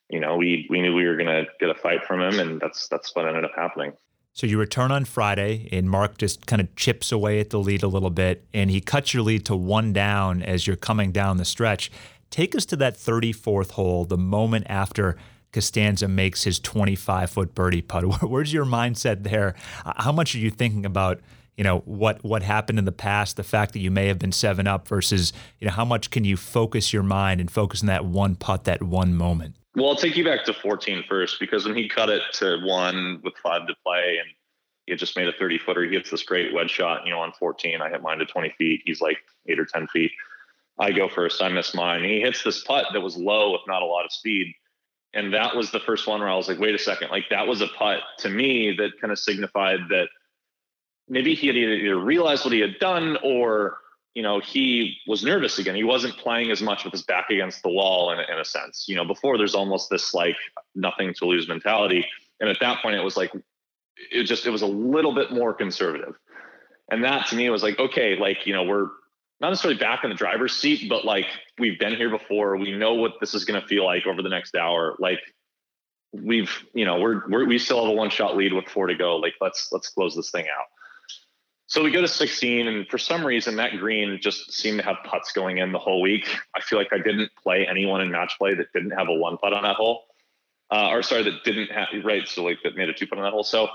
you 0.08 0.18
know, 0.18 0.36
we 0.36 0.66
we 0.70 0.80
knew 0.80 0.94
we 0.94 1.06
were 1.06 1.16
going 1.16 1.26
to 1.26 1.44
get 1.60 1.68
a 1.68 1.74
fight 1.74 2.06
from 2.06 2.22
him, 2.22 2.40
and 2.40 2.60
that's 2.60 2.88
that's 2.88 3.14
what 3.14 3.28
ended 3.28 3.44
up 3.44 3.52
happening. 3.54 3.92
So 4.32 4.46
you 4.46 4.58
return 4.58 4.90
on 4.90 5.04
Friday, 5.04 5.68
and 5.70 5.90
Mark 5.90 6.16
just 6.16 6.46
kind 6.46 6.62
of 6.62 6.74
chips 6.76 7.12
away 7.12 7.40
at 7.40 7.50
the 7.50 7.58
lead 7.58 7.82
a 7.82 7.88
little 7.88 8.08
bit, 8.08 8.46
and 8.54 8.70
he 8.70 8.80
cuts 8.80 9.12
your 9.12 9.22
lead 9.22 9.44
to 9.46 9.56
one 9.56 9.92
down 9.92 10.42
as 10.42 10.66
you're 10.66 10.76
coming 10.76 11.12
down 11.12 11.36
the 11.36 11.44
stretch. 11.44 11.90
Take 12.32 12.54
us 12.56 12.64
to 12.66 12.76
that 12.76 12.96
34th 12.96 13.72
hole, 13.72 14.06
the 14.06 14.16
moment 14.16 14.66
after 14.66 15.18
Costanza 15.52 16.08
makes 16.08 16.44
his 16.44 16.58
25 16.58 17.30
foot 17.30 17.54
birdie 17.54 17.82
putt. 17.82 18.22
Where's 18.28 18.52
your 18.52 18.64
mindset 18.64 19.22
there? 19.22 19.54
How 19.84 20.12
much 20.12 20.34
are 20.34 20.38
you 20.38 20.50
thinking 20.50 20.84
about? 20.84 21.20
You 21.58 21.64
know 21.64 21.80
what 21.80 22.24
what 22.24 22.42
happened 22.42 22.78
in 22.78 22.86
the 22.86 22.92
past, 22.92 23.36
the 23.36 23.42
fact 23.42 23.74
that 23.74 23.80
you 23.80 23.90
may 23.90 24.06
have 24.06 24.18
been 24.18 24.32
seven 24.32 24.66
up 24.66 24.88
versus 24.88 25.34
you 25.60 25.66
know 25.66 25.72
how 25.74 25.84
much 25.84 26.10
can 26.10 26.24
you 26.24 26.38
focus 26.38 26.94
your 26.94 27.02
mind 27.02 27.42
and 27.42 27.50
focus 27.50 27.82
on 27.82 27.88
that 27.88 28.06
one 28.06 28.36
putt, 28.36 28.64
that 28.64 28.82
one 28.82 29.14
moment. 29.14 29.56
Well, 29.76 29.90
I'll 29.90 29.96
take 29.96 30.16
you 30.16 30.24
back 30.24 30.44
to 30.46 30.54
14 30.54 31.04
first 31.06 31.38
because 31.38 31.66
when 31.66 31.76
he 31.76 31.90
cut 31.90 32.08
it 32.08 32.22
to 32.34 32.58
one 32.64 33.20
with 33.22 33.34
five 33.42 33.66
to 33.66 33.74
play 33.84 34.16
and 34.18 34.30
he 34.86 34.94
just 34.96 35.14
made 35.14 35.28
a 35.28 35.32
30 35.32 35.58
footer, 35.58 35.84
he 35.84 35.90
gets 35.90 36.10
this 36.10 36.22
great 36.22 36.54
wedge 36.54 36.70
shot. 36.70 37.04
You 37.04 37.12
know, 37.12 37.20
on 37.20 37.32
14, 37.38 37.82
I 37.82 37.90
hit 37.90 38.00
mine 38.00 38.18
to 38.18 38.26
20 38.26 38.54
feet. 38.56 38.80
He's 38.86 39.02
like 39.02 39.18
eight 39.46 39.60
or 39.60 39.66
10 39.66 39.88
feet. 39.88 40.10
I 40.78 40.92
go 40.92 41.08
first. 41.08 41.42
I 41.42 41.48
miss 41.48 41.74
mine. 41.74 42.02
And 42.02 42.10
he 42.10 42.20
hits 42.20 42.42
this 42.42 42.64
putt 42.64 42.86
that 42.92 43.00
was 43.00 43.16
low 43.16 43.52
with 43.52 43.62
not 43.66 43.82
a 43.82 43.86
lot 43.86 44.04
of 44.04 44.12
speed 44.12 44.54
and 45.14 45.34
that 45.34 45.54
was 45.54 45.70
the 45.70 45.80
first 45.80 46.06
one 46.06 46.20
where 46.20 46.28
I 46.28 46.36
was 46.36 46.48
like, 46.48 46.58
wait 46.58 46.74
a 46.74 46.78
second, 46.78 47.10
like 47.10 47.28
that 47.30 47.46
was 47.46 47.60
a 47.60 47.68
putt 47.68 48.00
to 48.18 48.30
me 48.30 48.74
that 48.78 49.00
kind 49.00 49.12
of 49.12 49.18
signified 49.18 49.80
that 49.90 50.08
maybe 51.08 51.34
he 51.34 51.46
had 51.46 51.56
either 51.56 51.98
realized 51.98 52.44
what 52.44 52.54
he 52.54 52.60
had 52.60 52.78
done 52.78 53.18
or 53.22 53.78
you 54.14 54.22
know 54.22 54.40
he 54.40 54.98
was 55.06 55.24
nervous 55.24 55.58
again 55.58 55.74
he 55.74 55.84
wasn't 55.84 56.14
playing 56.18 56.50
as 56.50 56.60
much 56.60 56.84
with 56.84 56.92
his 56.92 57.02
back 57.02 57.30
against 57.30 57.62
the 57.62 57.68
wall 57.68 58.12
in 58.12 58.20
in 58.20 58.38
a 58.38 58.44
sense 58.44 58.84
you 58.86 58.94
know 58.94 59.06
before 59.06 59.38
there's 59.38 59.54
almost 59.54 59.88
this 59.90 60.12
like 60.12 60.36
nothing 60.74 61.14
to 61.14 61.24
lose 61.24 61.48
mentality 61.48 62.06
and 62.38 62.48
at 62.48 62.60
that 62.60 62.80
point 62.82 62.94
it 62.94 63.02
was 63.02 63.16
like 63.16 63.32
it 64.10 64.24
just 64.24 64.46
it 64.46 64.50
was 64.50 64.60
a 64.60 64.66
little 64.66 65.14
bit 65.14 65.32
more 65.32 65.54
conservative 65.54 66.14
and 66.90 67.02
that 67.02 67.26
to 67.26 67.36
me 67.36 67.48
was 67.48 67.62
like 67.62 67.78
okay 67.78 68.14
like 68.16 68.46
you 68.46 68.52
know 68.52 68.64
we're 68.64 68.90
not 69.42 69.48
necessarily 69.48 69.78
back 69.78 70.04
in 70.04 70.10
the 70.10 70.16
driver's 70.16 70.54
seat, 70.54 70.88
but 70.88 71.04
like 71.04 71.26
we've 71.58 71.78
been 71.78 71.96
here 71.96 72.08
before. 72.08 72.56
We 72.56 72.70
know 72.78 72.94
what 72.94 73.14
this 73.20 73.34
is 73.34 73.44
going 73.44 73.60
to 73.60 73.66
feel 73.66 73.84
like 73.84 74.06
over 74.06 74.22
the 74.22 74.28
next 74.28 74.54
hour. 74.54 74.94
Like 75.00 75.18
we've, 76.12 76.64
you 76.72 76.84
know, 76.84 77.00
we're, 77.00 77.28
we're 77.28 77.44
we 77.44 77.58
still 77.58 77.84
have 77.84 77.92
a 77.92 77.96
one 77.96 78.08
shot 78.08 78.36
lead 78.36 78.52
with 78.52 78.66
four 78.68 78.86
to 78.86 78.94
go. 78.94 79.16
Like 79.16 79.34
let's 79.40 79.70
let's 79.72 79.88
close 79.88 80.14
this 80.14 80.30
thing 80.30 80.46
out. 80.46 80.66
So 81.66 81.82
we 81.82 81.90
go 81.90 82.02
to 82.02 82.08
16, 82.08 82.68
and 82.68 82.86
for 82.88 82.98
some 82.98 83.24
reason 83.26 83.56
that 83.56 83.72
green 83.78 84.18
just 84.20 84.52
seemed 84.52 84.78
to 84.78 84.84
have 84.84 84.98
putts 85.04 85.32
going 85.32 85.58
in 85.58 85.72
the 85.72 85.78
whole 85.78 86.02
week. 86.02 86.28
I 86.54 86.60
feel 86.60 86.78
like 86.78 86.92
I 86.92 86.98
didn't 86.98 87.30
play 87.42 87.66
anyone 87.66 88.00
in 88.00 88.12
match 88.12 88.34
play 88.38 88.54
that 88.54 88.72
didn't 88.72 88.90
have 88.90 89.08
a 89.08 89.14
one 89.14 89.38
putt 89.38 89.54
on 89.54 89.64
that 89.64 89.74
hole, 89.74 90.04
uh, 90.70 90.90
or 90.90 91.02
sorry, 91.02 91.24
that 91.24 91.42
didn't 91.44 91.72
have 91.72 91.88
right. 92.04 92.28
So 92.28 92.44
like 92.44 92.58
that 92.62 92.76
made 92.76 92.90
a 92.90 92.92
two 92.92 93.08
putt 93.08 93.18
on 93.18 93.24
that 93.24 93.32
hole. 93.32 93.42
So 93.42 93.68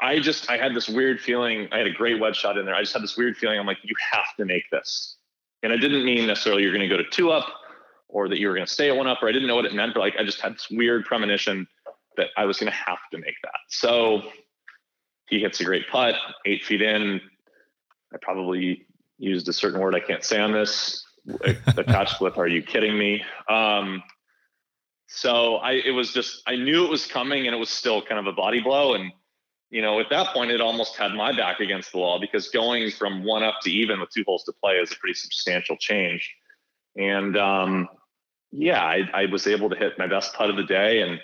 I 0.00 0.18
just 0.18 0.50
I 0.50 0.56
had 0.56 0.74
this 0.74 0.88
weird 0.88 1.20
feeling. 1.20 1.68
I 1.72 1.78
had 1.78 1.86
a 1.86 1.92
great 1.92 2.20
wedge 2.20 2.36
shot 2.36 2.58
in 2.58 2.66
there. 2.66 2.74
I 2.74 2.80
just 2.80 2.92
had 2.92 3.02
this 3.02 3.16
weird 3.16 3.36
feeling. 3.36 3.58
I'm 3.58 3.66
like, 3.66 3.78
you 3.82 3.94
have 4.12 4.34
to 4.38 4.44
make 4.44 4.68
this. 4.70 5.16
And 5.62 5.72
I 5.72 5.76
didn't 5.76 6.04
mean 6.04 6.26
necessarily 6.26 6.62
you're 6.62 6.72
going 6.72 6.88
to 6.88 6.94
go 6.94 7.02
to 7.02 7.08
two 7.08 7.30
up 7.30 7.46
or 8.08 8.28
that 8.28 8.38
you 8.38 8.48
were 8.48 8.54
going 8.54 8.66
to 8.66 8.72
stay 8.72 8.88
at 8.88 8.96
one 8.96 9.06
up, 9.06 9.22
or 9.22 9.28
I 9.28 9.32
didn't 9.32 9.48
know 9.48 9.56
what 9.56 9.64
it 9.64 9.74
meant, 9.74 9.94
but 9.94 10.00
like 10.00 10.14
I 10.18 10.24
just 10.24 10.40
had 10.40 10.54
this 10.54 10.68
weird 10.70 11.04
premonition 11.04 11.66
that 12.16 12.28
I 12.36 12.44
was 12.44 12.58
going 12.58 12.70
to 12.70 12.76
have 12.76 12.98
to 13.12 13.18
make 13.18 13.34
that. 13.42 13.58
So 13.68 14.22
he 15.28 15.40
hits 15.40 15.60
a 15.60 15.64
great 15.64 15.88
putt, 15.90 16.14
eight 16.46 16.64
feet 16.64 16.80
in. 16.80 17.20
I 18.12 18.18
probably 18.22 18.86
used 19.18 19.48
a 19.48 19.52
certain 19.52 19.80
word 19.80 19.94
I 19.94 20.00
can't 20.00 20.22
say 20.22 20.40
on 20.40 20.52
this, 20.52 21.04
attached 21.76 22.20
with 22.20 22.38
"Are 22.38 22.46
you 22.46 22.62
kidding 22.62 22.96
me?" 22.96 23.24
Um, 23.48 24.02
so 25.08 25.56
I, 25.56 25.72
it 25.72 25.90
was 25.90 26.12
just 26.12 26.42
I 26.46 26.56
knew 26.56 26.84
it 26.84 26.90
was 26.90 27.06
coming, 27.06 27.46
and 27.46 27.54
it 27.54 27.58
was 27.58 27.70
still 27.70 28.00
kind 28.00 28.20
of 28.20 28.26
a 28.26 28.32
body 28.32 28.60
blow. 28.60 28.94
And 28.94 29.12
you 29.70 29.82
know, 29.82 29.98
at 30.00 30.10
that 30.10 30.32
point, 30.32 30.50
it 30.50 30.60
almost 30.60 30.96
had 30.96 31.12
my 31.14 31.36
back 31.36 31.60
against 31.60 31.92
the 31.92 31.98
wall 31.98 32.20
because 32.20 32.48
going 32.48 32.90
from 32.90 33.24
one 33.24 33.42
up 33.42 33.56
to 33.62 33.70
even 33.70 34.00
with 34.00 34.10
two 34.10 34.24
holes 34.26 34.44
to 34.44 34.52
play 34.52 34.74
is 34.74 34.92
a 34.92 34.96
pretty 34.96 35.14
substantial 35.14 35.76
change. 35.76 36.32
And 36.96 37.36
um, 37.36 37.88
yeah, 38.52 38.82
I, 38.82 39.02
I 39.12 39.26
was 39.26 39.46
able 39.46 39.70
to 39.70 39.76
hit 39.76 39.98
my 39.98 40.06
best 40.06 40.34
putt 40.34 40.50
of 40.50 40.56
the 40.56 40.64
day, 40.64 41.00
and 41.02 41.20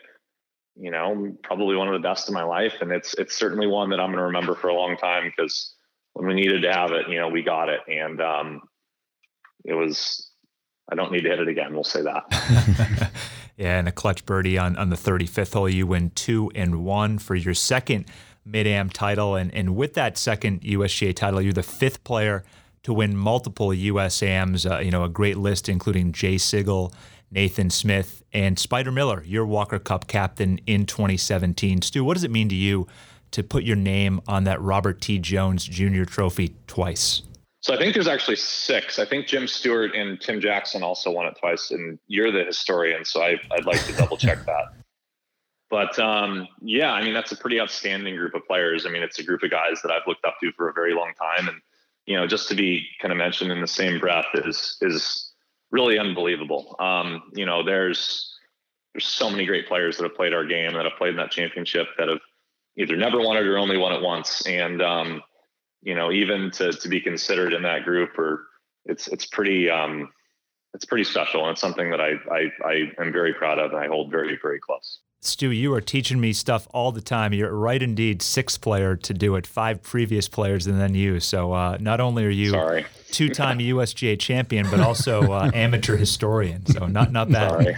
you 0.76 0.90
know, 0.90 1.37
probably 1.42 1.76
one 1.76 1.88
of 1.88 1.92
the 1.94 2.06
best 2.06 2.28
in 2.28 2.35
my 2.35 2.42
life. 2.42 2.75
And 2.80 2.90
it's 2.90 3.14
it's 3.14 3.37
certainly 3.37 3.66
one 3.66 3.90
that 3.90 4.00
I'm 4.00 4.09
going 4.09 4.18
to 4.18 4.25
remember 4.25 4.54
for 4.54 4.68
a 4.68 4.75
long 4.75 4.97
time 4.97 5.25
because 5.25 5.75
when 6.14 6.26
we 6.26 6.35
needed 6.35 6.62
to 6.62 6.73
have 6.73 6.90
it, 6.90 7.09
you 7.09 7.20
know, 7.20 7.28
we 7.28 7.42
got 7.42 7.68
it, 7.68 7.80
and 7.88 8.20
um, 8.20 8.62
it 9.64 9.75
was. 9.75 10.26
I 10.92 10.97
don't 10.97 11.12
need 11.12 11.20
to 11.20 11.28
hit 11.28 11.38
it 11.38 11.47
again. 11.47 11.73
We'll 11.73 11.85
say 11.85 12.02
that. 12.02 13.12
yeah, 13.56 13.78
and 13.78 13.87
a 13.87 13.92
clutch 13.92 14.26
birdie 14.26 14.59
on 14.59 14.76
on 14.76 14.90
the 14.90 14.97
35th 14.97 15.54
hole, 15.54 15.68
you 15.68 15.87
win 15.87 16.11
two 16.16 16.50
and 16.56 16.85
one 16.85 17.18
for 17.18 17.37
your 17.37 17.54
second 17.54 18.06
mid 18.44 18.66
am 18.66 18.90
title, 18.90 19.35
and 19.35 19.54
and 19.54 19.76
with 19.76 19.94
that 19.94 20.18
second 20.18 20.62
USGA 20.62 21.14
title, 21.14 21.40
you're 21.40 21.52
the 21.52 21.62
fifth 21.62 22.02
player 22.04 22.44
to 22.82 22.92
win 22.92 23.16
multiple 23.16 23.68
USAMs. 23.68 24.70
Uh, 24.70 24.80
you 24.80 24.90
know, 24.90 25.04
a 25.04 25.09
great 25.09 25.37
list 25.37 25.68
including 25.68 26.12
Jay 26.12 26.38
Sigel, 26.38 26.92
Nathan 27.30 27.70
Smith, 27.70 28.23
and 28.32 28.59
Spider 28.59 28.90
Miller, 28.92 29.23
your 29.25 29.47
Walker 29.47 29.78
Cup 29.78 30.06
captain 30.06 30.61
in 30.66 30.87
2017. 30.87 31.82
Stu, 31.82 32.04
what 32.04 32.14
does 32.14 32.25
it 32.25 32.30
mean 32.30 32.49
to 32.49 32.54
you 32.54 32.87
to 33.30 33.42
put 33.42 33.64
your 33.64 33.76
name 33.76 34.20
on 34.26 34.44
that 34.44 34.61
Robert 34.61 35.00
T. 35.00 35.18
Jones 35.18 35.64
Jr. 35.64 36.04
trophy 36.04 36.54
twice? 36.66 37.23
So 37.62 37.75
I 37.75 37.76
think 37.76 37.92
there's 37.92 38.09
actually 38.09 38.37
six. 38.37 38.99
I 38.99 39.04
think 39.04 39.26
Jim 39.26 39.47
Stuart 39.47 39.94
and 39.94 40.18
Tim 40.20 40.40
Jackson 40.40 40.82
also 40.82 41.11
won 41.11 41.26
it 41.26 41.37
twice, 41.38 41.70
and 41.70 41.99
you're 42.06 42.32
the 42.32 42.44
historian, 42.44 43.04
so 43.04 43.20
I, 43.23 43.37
would 43.50 43.66
like 43.66 43.85
to 43.85 43.92
double 43.92 44.16
check 44.16 44.44
that. 44.47 44.73
But 45.70 45.98
um, 45.98 46.48
yeah, 46.60 46.92
I 46.92 47.02
mean 47.02 47.14
that's 47.14 47.32
a 47.32 47.36
pretty 47.36 47.60
outstanding 47.60 48.16
group 48.16 48.34
of 48.34 48.46
players. 48.46 48.86
I 48.86 48.90
mean 48.90 49.02
it's 49.02 49.18
a 49.18 49.24
group 49.24 49.42
of 49.42 49.50
guys 49.50 49.80
that 49.82 49.92
I've 49.92 50.06
looked 50.06 50.24
up 50.24 50.36
to 50.42 50.52
for 50.52 50.68
a 50.68 50.72
very 50.72 50.94
long 50.94 51.12
time, 51.14 51.48
and 51.48 51.60
you 52.06 52.16
know 52.16 52.26
just 52.26 52.48
to 52.48 52.54
be 52.54 52.86
kind 53.00 53.12
of 53.12 53.18
mentioned 53.18 53.52
in 53.52 53.60
the 53.60 53.68
same 53.68 54.00
breath 54.00 54.26
is 54.34 54.76
is 54.80 55.32
really 55.70 55.98
unbelievable. 55.98 56.76
Um, 56.80 57.22
you 57.34 57.46
know 57.46 57.62
there's 57.62 58.36
there's 58.92 59.06
so 59.06 59.30
many 59.30 59.46
great 59.46 59.68
players 59.68 59.96
that 59.96 60.02
have 60.02 60.16
played 60.16 60.34
our 60.34 60.44
game 60.44 60.74
that 60.74 60.84
have 60.84 60.98
played 60.98 61.10
in 61.10 61.16
that 61.16 61.30
championship 61.30 61.86
that 61.98 62.08
have 62.08 62.20
either 62.76 62.96
never 62.96 63.20
won 63.20 63.36
it 63.36 63.46
or 63.46 63.58
only 63.58 63.76
won 63.76 63.92
it 63.92 64.02
once. 64.02 64.44
And 64.46 64.82
um, 64.82 65.22
you 65.82 65.94
know, 65.94 66.10
even 66.10 66.50
to 66.52 66.72
to 66.72 66.88
be 66.88 67.00
considered 67.00 67.52
in 67.52 67.62
that 67.62 67.84
group, 67.84 68.18
or 68.18 68.46
it's 68.84 69.06
it's 69.08 69.26
pretty 69.26 69.70
um, 69.70 70.10
it's 70.74 70.84
pretty 70.84 71.04
special, 71.04 71.42
and 71.42 71.52
it's 71.52 71.60
something 71.60 71.90
that 71.90 72.00
I 72.00 72.14
I, 72.30 72.52
I 72.64 72.92
am 72.98 73.12
very 73.12 73.34
proud 73.34 73.58
of, 73.58 73.72
and 73.72 73.80
I 73.80 73.86
hold 73.86 74.10
very 74.10 74.38
very 74.40 74.60
close. 74.60 75.00
Stu, 75.22 75.50
you 75.50 75.74
are 75.74 75.82
teaching 75.82 76.18
me 76.18 76.32
stuff 76.32 76.66
all 76.72 76.92
the 76.92 77.02
time. 77.02 77.34
You're 77.34 77.54
right 77.54 77.82
indeed, 77.82 78.22
six 78.22 78.56
player 78.56 78.96
to 78.96 79.12
do 79.12 79.36
it, 79.36 79.46
five 79.46 79.82
previous 79.82 80.28
players 80.28 80.66
and 80.66 80.80
then 80.80 80.94
you. 80.94 81.20
So 81.20 81.52
uh, 81.52 81.76
not 81.78 82.00
only 82.00 82.24
are 82.24 82.30
you 82.30 82.52
Sorry. 82.52 82.86
two-time 83.10 83.58
USGA 83.58 84.18
champion, 84.18 84.70
but 84.70 84.80
also 84.80 85.32
uh, 85.32 85.50
amateur 85.54 85.96
historian. 85.96 86.64
So 86.64 86.86
not 86.86 87.12
not 87.12 87.30
bad. 87.30 87.76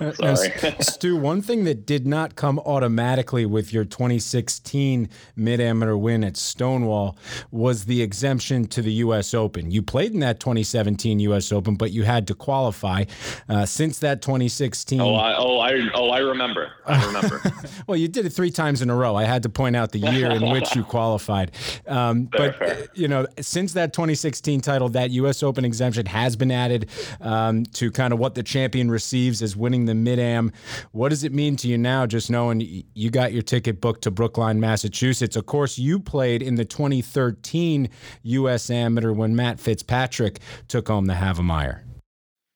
Sorry. 0.00 0.14
Sorry. 0.34 0.74
Stu, 0.80 1.16
one 1.16 1.42
thing 1.42 1.62
that 1.62 1.86
did 1.86 2.08
not 2.08 2.34
come 2.34 2.58
automatically 2.60 3.46
with 3.46 3.72
your 3.72 3.84
2016 3.84 5.08
mid-amateur 5.36 5.96
win 5.96 6.24
at 6.24 6.36
Stonewall 6.36 7.16
was 7.52 7.84
the 7.84 8.02
exemption 8.02 8.66
to 8.66 8.82
the 8.82 8.94
U.S. 8.94 9.32
Open. 9.32 9.70
You 9.70 9.80
played 9.80 10.12
in 10.12 10.18
that 10.20 10.40
2017 10.40 11.20
U.S. 11.20 11.52
Open, 11.52 11.76
but 11.76 11.92
you 11.92 12.02
had 12.02 12.26
to 12.26 12.34
qualify. 12.34 13.04
Uh, 13.48 13.64
since 13.64 14.00
that 14.00 14.22
2016, 14.22 15.00
oh, 15.00 15.14
I, 15.14 15.36
oh, 15.36 15.60
I 15.60 15.70
Oh, 15.99 15.99
I 16.08 16.18
remember. 16.18 16.72
I 16.86 17.04
remember. 17.06 17.42
well, 17.86 17.96
you 17.96 18.08
did 18.08 18.24
it 18.24 18.30
three 18.30 18.50
times 18.50 18.80
in 18.80 18.90
a 18.90 18.94
row. 18.94 19.16
I 19.16 19.24
had 19.24 19.42
to 19.42 19.48
point 19.48 19.76
out 19.76 19.92
the 19.92 19.98
year 19.98 20.30
in 20.30 20.50
which 20.50 20.74
you 20.74 20.84
qualified. 20.84 21.52
Um, 21.86 22.24
but 22.24 22.56
fair. 22.56 22.86
you 22.94 23.08
know, 23.08 23.26
since 23.40 23.72
that 23.74 23.92
2016 23.92 24.60
title, 24.60 24.88
that 24.90 25.10
U.S. 25.10 25.42
Open 25.42 25.64
exemption 25.64 26.06
has 26.06 26.36
been 26.36 26.50
added 26.50 26.88
um, 27.20 27.64
to 27.74 27.90
kind 27.90 28.12
of 28.12 28.18
what 28.18 28.34
the 28.34 28.42
champion 28.42 28.90
receives 28.90 29.42
as 29.42 29.56
winning 29.56 29.84
the 29.84 29.94
Mid 29.94 30.18
Am. 30.18 30.52
What 30.92 31.10
does 31.10 31.24
it 31.24 31.32
mean 31.32 31.56
to 31.56 31.68
you 31.68 31.76
now, 31.76 32.06
just 32.06 32.30
knowing 32.30 32.84
you 32.94 33.10
got 33.10 33.32
your 33.32 33.42
ticket 33.42 33.80
booked 33.80 34.02
to 34.02 34.10
Brookline, 34.10 34.60
Massachusetts? 34.60 35.36
Of 35.36 35.46
course, 35.46 35.78
you 35.78 36.00
played 36.00 36.42
in 36.42 36.54
the 36.54 36.64
2013 36.64 37.88
U.S. 38.22 38.70
Amateur 38.70 39.12
when 39.12 39.34
Matt 39.36 39.60
Fitzpatrick 39.60 40.38
took 40.68 40.88
home 40.88 41.06
the 41.06 41.14
Havemeyer. 41.14 41.80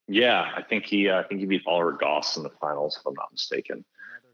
Yeah, 0.07 0.51
I 0.55 0.63
think 0.63 0.85
he 0.85 1.09
uh, 1.09 1.21
I 1.21 1.23
think 1.25 1.41
he 1.41 1.47
beat 1.47 1.63
Oliver 1.67 1.93
Goss 1.93 2.37
in 2.37 2.43
the 2.43 2.51
finals, 2.51 2.99
if 2.99 3.07
I'm 3.07 3.15
not 3.15 3.33
mistaken. 3.33 3.85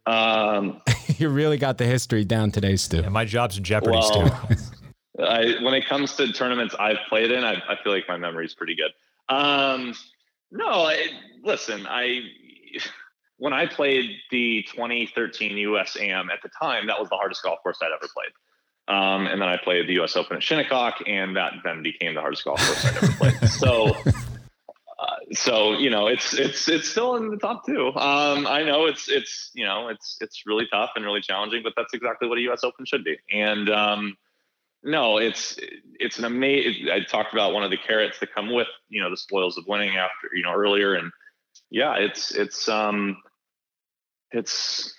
Um, 0.07 0.81
you 1.19 1.29
really 1.29 1.59
got 1.59 1.79
the 1.79 1.87
history 1.87 2.25
down 2.25 2.51
today, 2.51 2.77
Stu. 2.77 2.99
Yeah, 2.99 3.09
my 3.09 3.25
job's 3.25 3.57
in 3.57 3.65
jeopardy, 3.65 3.99
well, 3.99 4.31
Stu. 4.49 4.57
I, 5.23 5.57
when 5.63 5.75
it 5.75 5.87
comes 5.87 6.17
to 6.17 6.33
tournaments 6.33 6.75
I've 6.79 6.99
played 7.09 7.31
in, 7.31 7.45
I, 7.45 7.55
I 7.69 7.77
feel 7.83 7.93
like 7.93 8.09
my 8.09 8.17
memory's 8.17 8.55
pretty 8.55 8.75
good. 8.75 8.91
Um, 9.29 9.95
no, 10.51 10.87
I, 10.87 11.09
listen, 11.45 11.87
I 11.87 12.23
when 13.39 13.53
I 13.53 13.67
played 13.67 14.11
the 14.31 14.65
2013 14.73 15.57
US 15.59 15.97
Am 16.01 16.31
at 16.31 16.41
the 16.43 16.51
time, 16.61 16.87
that 16.87 16.99
was 16.99 17.09
the 17.09 17.17
hardest 17.17 17.43
golf 17.43 17.59
course 17.63 17.79
I'd 17.83 17.93
ever 17.93 18.09
played. 18.13 18.33
Um, 18.89 19.27
and 19.27 19.41
then 19.41 19.49
I 19.49 19.57
played 19.57 19.89
the 19.89 20.01
US 20.03 20.17
Open 20.17 20.37
at 20.37 20.43
Shinnecock, 20.43 21.03
and 21.07 21.37
that 21.37 21.53
then 21.63 21.83
became 21.83 22.15
the 22.15 22.21
hardest 22.21 22.45
golf 22.45 22.59
course 22.59 22.85
I'd 22.85 22.97
ever 22.97 23.13
played. 23.13 23.51
So 23.51 23.97
so 25.33 25.75
you 25.79 25.91
know 25.91 26.09
it's 26.09 26.35
it's 26.35 26.69
it's 26.69 26.89
still 26.89 27.17
in 27.17 27.31
the 27.31 27.37
top 27.37 27.65
two. 27.65 27.89
Um, 27.89 28.47
I 28.47 28.63
know 28.65 28.87
it's 28.87 29.09
it's 29.09 29.51
you 29.55 29.65
know 29.65 29.89
it's 29.89 30.19
it's 30.21 30.45
really 30.47 30.67
tough 30.73 30.91
and 30.97 31.05
really 31.05 31.21
challenging, 31.21 31.63
but 31.63 31.73
that's 31.77 31.95
exactly 31.95 32.29
what 32.29 32.39
a 32.39 32.43
U.S. 32.43 32.65
Open 32.65 32.85
should 32.85 33.05
be. 33.05 33.17
And 33.33 33.71
um, 33.71 34.17
no, 34.83 35.19
it's 35.19 35.59
it's 35.99 36.19
an 36.19 36.25
amazing. 36.25 36.89
I 36.91 37.05
talked 37.05 37.33
about 37.33 37.53
one 37.53 37.63
of 37.63 37.71
the 37.71 37.77
carrots 37.77 38.19
that 38.19 38.35
come 38.35 38.53
with 38.53 38.69
you 38.89 39.03
know 39.03 39.11
the 39.11 39.17
spoils 39.17 39.57
of 39.57 39.67
winning 39.69 39.97
after 39.97 40.31
you 40.35 40.43
know 40.43 40.53
earlier, 40.53 40.95
and 40.95 41.13
yeah, 41.71 41.95
it's 41.97 42.33
it's 42.33 42.69
um 42.69 43.23
it's 44.33 44.93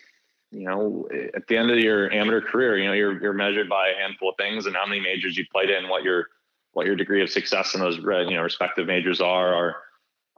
you 0.52 0.64
know 0.64 1.10
at 1.34 1.48
the 1.48 1.58
end 1.58 1.72
of 1.72 1.80
your 1.80 2.10
amateur 2.12 2.42
career, 2.42 2.78
you 2.78 2.86
know 2.86 2.94
you're 2.94 3.22
you're 3.22 3.34
measured 3.34 3.68
by 3.68 3.90
a 3.90 3.96
handful 3.96 4.30
of 4.30 4.36
things 4.38 4.66
and 4.66 4.76
how 4.78 4.86
many 4.86 5.02
majors 5.02 5.38
you 5.38 5.46
played 5.52 5.70
in, 5.70 5.90
what 5.90 6.04
your 6.04 6.28
what 6.72 6.86
your 6.86 6.96
degree 6.96 7.22
of 7.22 7.30
success 7.30 7.74
in 7.74 7.82
those 7.82 7.98
you 7.98 8.36
know 8.36 8.44
respective 8.44 8.88
majors 8.88 9.20
are, 9.20 9.54
are 9.54 9.76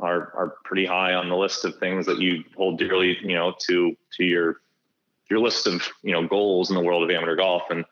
are 0.04 0.34
are 0.36 0.56
pretty 0.66 0.86
high 0.86 1.14
on 1.14 1.30
the 1.30 1.36
list 1.36 1.64
of 1.66 1.78
things 1.78 2.06
that 2.06 2.20
you 2.20 2.44
hold 2.58 2.78
dearly, 2.78 3.18
you 3.22 3.36
know, 3.36 3.56
to 3.68 3.96
to 4.18 4.24
your 4.24 4.62
your 5.30 5.40
list 5.40 5.66
of 5.66 5.88
you 6.04 6.12
know 6.12 6.28
goals 6.28 6.70
in 6.70 6.76
the 6.76 6.84
world 6.84 7.04
of 7.04 7.10
amateur 7.10 7.36
golf. 7.36 7.64
And 7.70 7.86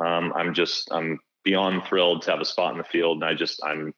um, 0.00 0.32
I'm 0.34 0.54
just 0.54 0.90
I'm 0.90 1.20
beyond 1.44 1.84
thrilled 1.84 2.22
to 2.22 2.30
have 2.30 2.40
a 2.40 2.44
spot 2.44 2.72
in 2.72 2.78
the 2.78 2.84
field, 2.84 3.18
and 3.18 3.24
I 3.24 3.34
just 3.34 3.60
I'm 3.62 3.94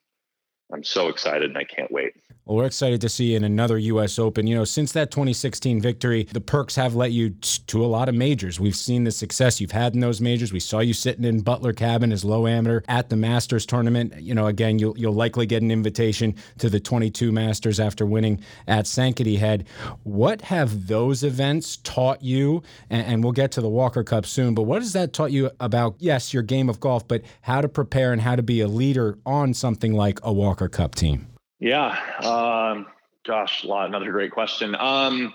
I'm 0.72 0.84
so 0.84 1.08
excited 1.08 1.50
and 1.50 1.58
I 1.58 1.64
can't 1.64 1.90
wait. 1.92 2.14
Well, 2.46 2.58
we're 2.58 2.66
excited 2.66 3.00
to 3.00 3.08
see 3.08 3.30
you 3.30 3.38
in 3.38 3.44
another 3.44 3.78
U.S. 3.78 4.18
Open. 4.18 4.46
You 4.46 4.54
know, 4.54 4.66
since 4.66 4.92
that 4.92 5.10
2016 5.10 5.80
victory, 5.80 6.24
the 6.24 6.42
perks 6.42 6.76
have 6.76 6.94
let 6.94 7.10
you 7.10 7.30
to 7.30 7.82
a 7.82 7.86
lot 7.86 8.10
of 8.10 8.14
majors. 8.14 8.60
We've 8.60 8.76
seen 8.76 9.04
the 9.04 9.12
success 9.12 9.62
you've 9.62 9.70
had 9.70 9.94
in 9.94 10.00
those 10.00 10.20
majors. 10.20 10.52
We 10.52 10.60
saw 10.60 10.80
you 10.80 10.92
sitting 10.92 11.24
in 11.24 11.40
Butler 11.40 11.72
Cabin 11.72 12.12
as 12.12 12.22
low 12.22 12.46
amateur 12.46 12.82
at 12.86 13.08
the 13.08 13.16
Masters 13.16 13.64
tournament. 13.64 14.20
You 14.20 14.34
know, 14.34 14.46
again, 14.46 14.78
you'll 14.78 14.98
you'll 14.98 15.14
likely 15.14 15.46
get 15.46 15.62
an 15.62 15.70
invitation 15.70 16.34
to 16.58 16.68
the 16.68 16.80
22 16.80 17.32
Masters 17.32 17.80
after 17.80 18.04
winning 18.04 18.42
at 18.66 18.84
Sankaty 18.84 19.38
Head. 19.38 19.66
What 20.02 20.42
have 20.42 20.86
those 20.86 21.24
events 21.24 21.78
taught 21.78 22.22
you? 22.22 22.62
And, 22.90 23.06
and 23.06 23.24
we'll 23.24 23.32
get 23.32 23.52
to 23.52 23.62
the 23.62 23.70
Walker 23.70 24.04
Cup 24.04 24.26
soon. 24.26 24.54
But 24.54 24.64
what 24.64 24.82
has 24.82 24.92
that 24.92 25.14
taught 25.14 25.32
you 25.32 25.50
about 25.60 25.96
yes, 25.98 26.34
your 26.34 26.42
game 26.42 26.68
of 26.68 26.78
golf, 26.78 27.08
but 27.08 27.22
how 27.40 27.62
to 27.62 27.70
prepare 27.70 28.12
and 28.12 28.20
how 28.20 28.36
to 28.36 28.42
be 28.42 28.60
a 28.60 28.68
leader 28.68 29.18
on 29.24 29.54
something 29.54 29.94
like 29.94 30.18
a 30.22 30.30
Walker 30.30 30.53
Cup 30.54 30.94
team? 30.94 31.26
Yeah. 31.60 31.98
Um, 32.22 32.86
gosh, 33.26 33.64
lot, 33.64 33.88
another 33.88 34.12
great 34.12 34.30
question. 34.30 34.74
Um, 34.74 35.32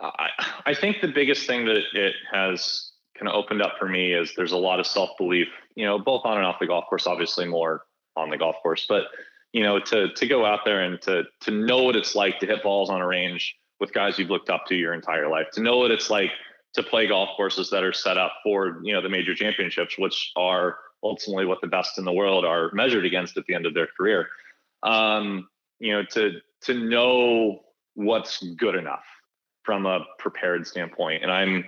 I, 0.00 0.28
I 0.66 0.74
think 0.74 1.00
the 1.00 1.08
biggest 1.08 1.46
thing 1.46 1.64
that 1.66 1.82
it 1.92 2.14
has 2.32 2.92
kind 3.18 3.28
of 3.28 3.34
opened 3.34 3.62
up 3.62 3.74
for 3.78 3.88
me 3.88 4.12
is 4.12 4.32
there's 4.36 4.52
a 4.52 4.56
lot 4.56 4.80
of 4.80 4.86
self 4.86 5.10
belief, 5.18 5.48
you 5.76 5.84
know, 5.84 5.98
both 5.98 6.22
on 6.24 6.36
and 6.36 6.46
off 6.46 6.56
the 6.60 6.66
golf 6.66 6.86
course, 6.88 7.06
obviously 7.06 7.46
more 7.46 7.82
on 8.16 8.30
the 8.30 8.38
golf 8.38 8.56
course, 8.62 8.86
but 8.88 9.04
you 9.52 9.62
know, 9.62 9.78
to 9.78 10.12
to 10.12 10.26
go 10.26 10.44
out 10.44 10.60
there 10.64 10.82
and 10.82 11.00
to 11.02 11.24
to 11.42 11.50
know 11.50 11.82
what 11.82 11.94
it's 11.94 12.14
like 12.14 12.40
to 12.40 12.46
hit 12.46 12.62
balls 12.62 12.90
on 12.90 13.00
a 13.00 13.06
range 13.06 13.54
with 13.80 13.92
guys 13.92 14.18
you've 14.18 14.30
looked 14.30 14.50
up 14.50 14.64
to 14.66 14.74
your 14.74 14.94
entire 14.94 15.28
life, 15.28 15.46
to 15.52 15.60
know 15.60 15.78
what 15.78 15.90
it's 15.90 16.10
like 16.10 16.30
to 16.74 16.82
play 16.82 17.06
golf 17.06 17.30
courses 17.36 17.68
that 17.70 17.84
are 17.84 17.92
set 17.92 18.16
up 18.16 18.32
for 18.42 18.80
you 18.82 18.92
know 18.92 19.02
the 19.02 19.08
major 19.08 19.34
championships, 19.34 19.98
which 19.98 20.32
are 20.36 20.78
ultimately 21.02 21.46
what 21.46 21.60
the 21.60 21.66
best 21.66 21.98
in 21.98 22.04
the 22.04 22.12
world 22.12 22.44
are 22.44 22.70
measured 22.72 23.04
against 23.04 23.36
at 23.36 23.44
the 23.46 23.54
end 23.54 23.66
of 23.66 23.74
their 23.74 23.88
career. 23.96 24.28
Um, 24.82 25.48
you 25.78 25.92
know, 25.92 26.04
to 26.12 26.40
to 26.62 26.74
know 26.74 27.60
what's 27.94 28.42
good 28.42 28.74
enough 28.74 29.04
from 29.64 29.86
a 29.86 30.04
prepared 30.18 30.66
standpoint. 30.66 31.22
And 31.22 31.30
I'm 31.30 31.64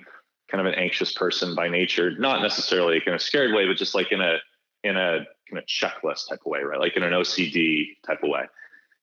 kind 0.50 0.66
of 0.66 0.72
an 0.72 0.78
anxious 0.78 1.12
person 1.12 1.54
by 1.54 1.68
nature, 1.68 2.16
not 2.18 2.42
necessarily 2.42 3.00
in 3.06 3.14
a 3.14 3.18
scared 3.18 3.54
way, 3.54 3.66
but 3.66 3.76
just 3.76 3.94
like 3.94 4.12
in 4.12 4.20
a 4.20 4.38
in 4.82 4.96
a 4.96 5.26
kind 5.50 5.58
of 5.58 5.64
checklist 5.66 6.28
type 6.28 6.40
of 6.44 6.46
way, 6.46 6.62
right? 6.62 6.80
Like 6.80 6.96
in 6.96 7.02
an 7.02 7.12
OCD 7.12 7.96
type 8.06 8.22
of 8.22 8.30
way. 8.30 8.44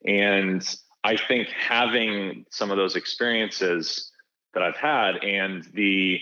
And 0.05 0.77
I 1.03 1.17
think 1.17 1.49
having 1.49 2.45
some 2.49 2.71
of 2.71 2.77
those 2.77 2.95
experiences 2.95 4.11
that 4.53 4.63
I've 4.63 4.75
had 4.75 5.17
and 5.23 5.67
the 5.73 6.19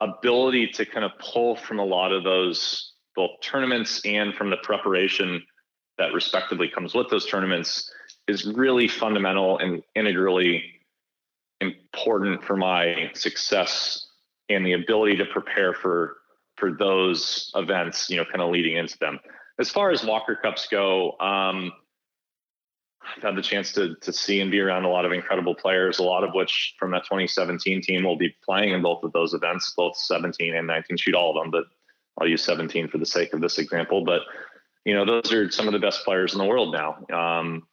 ability 0.00 0.68
to 0.68 0.84
kind 0.84 1.04
of 1.04 1.12
pull 1.18 1.56
from 1.56 1.78
a 1.78 1.84
lot 1.84 2.12
of 2.12 2.24
those 2.24 2.89
both 3.16 3.30
tournaments 3.42 4.00
and 4.04 4.34
from 4.34 4.50
the 4.50 4.56
preparation 4.58 5.42
that 5.98 6.12
respectively 6.12 6.68
comes 6.68 6.94
with 6.94 7.08
those 7.10 7.26
tournaments 7.26 7.90
is 8.28 8.46
really 8.46 8.88
fundamental 8.88 9.58
and 9.58 9.82
integrally 9.94 10.64
important 11.60 12.42
for 12.44 12.56
my 12.56 13.10
success 13.14 14.06
and 14.48 14.64
the 14.64 14.72
ability 14.72 15.16
to 15.16 15.26
prepare 15.26 15.74
for 15.74 16.16
for 16.56 16.72
those 16.72 17.50
events 17.54 18.08
you 18.10 18.16
know 18.16 18.24
kind 18.24 18.40
of 18.40 18.50
leading 18.50 18.76
into 18.76 18.96
them 18.98 19.18
as 19.58 19.70
far 19.70 19.90
as 19.90 20.04
walker 20.04 20.36
cups 20.36 20.66
go 20.70 21.18
um, 21.20 21.72
I've 23.16 23.22
had 23.22 23.36
the 23.36 23.42
chance 23.42 23.72
to 23.72 23.94
to 23.96 24.12
see 24.12 24.40
and 24.40 24.50
be 24.50 24.60
around 24.60 24.84
a 24.84 24.88
lot 24.88 25.04
of 25.04 25.12
incredible 25.12 25.54
players, 25.54 25.98
a 25.98 26.02
lot 26.02 26.22
of 26.22 26.34
which 26.34 26.74
from 26.78 26.90
that 26.92 27.04
2017 27.04 27.82
team 27.82 28.04
will 28.04 28.16
be 28.16 28.34
playing 28.44 28.70
in 28.70 28.82
both 28.82 29.02
of 29.02 29.12
those 29.12 29.34
events, 29.34 29.72
both 29.76 29.96
17 29.96 30.54
and 30.54 30.66
19. 30.66 30.96
Shoot 30.96 31.14
all 31.14 31.36
of 31.36 31.42
them, 31.42 31.50
but 31.50 31.64
I'll 32.20 32.28
use 32.28 32.44
17 32.44 32.88
for 32.88 32.98
the 32.98 33.06
sake 33.06 33.32
of 33.32 33.40
this 33.40 33.58
example. 33.58 34.04
But 34.04 34.22
you 34.84 34.94
know, 34.94 35.04
those 35.04 35.32
are 35.32 35.50
some 35.50 35.66
of 35.66 35.72
the 35.72 35.78
best 35.78 36.04
players 36.04 36.32
in 36.32 36.38
the 36.38 36.44
world 36.44 36.74
now. 36.74 37.04
Um, 37.12 37.66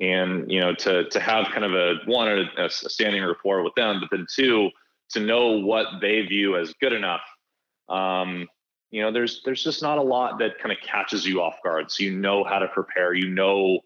and 0.00 0.50
you 0.50 0.60
know, 0.60 0.74
to 0.74 1.08
to 1.10 1.20
have 1.20 1.46
kind 1.52 1.64
of 1.64 1.74
a 1.74 1.96
one 2.06 2.28
a, 2.28 2.64
a 2.64 2.70
standing 2.70 3.22
rapport 3.22 3.62
with 3.62 3.74
them, 3.74 4.00
but 4.00 4.08
then 4.10 4.26
two 4.34 4.70
to 5.10 5.20
know 5.20 5.58
what 5.58 5.86
they 6.00 6.22
view 6.22 6.56
as 6.56 6.72
good 6.80 6.92
enough. 6.92 7.20
Um, 7.88 8.48
you 8.90 9.02
know, 9.02 9.12
there's 9.12 9.42
there's 9.44 9.62
just 9.62 9.82
not 9.82 9.98
a 9.98 10.02
lot 10.02 10.38
that 10.38 10.58
kind 10.58 10.72
of 10.72 10.78
catches 10.86 11.26
you 11.26 11.42
off 11.42 11.56
guard. 11.62 11.90
So 11.90 12.04
you 12.04 12.12
know 12.16 12.44
how 12.44 12.58
to 12.58 12.68
prepare. 12.68 13.12
You 13.12 13.28
know 13.28 13.80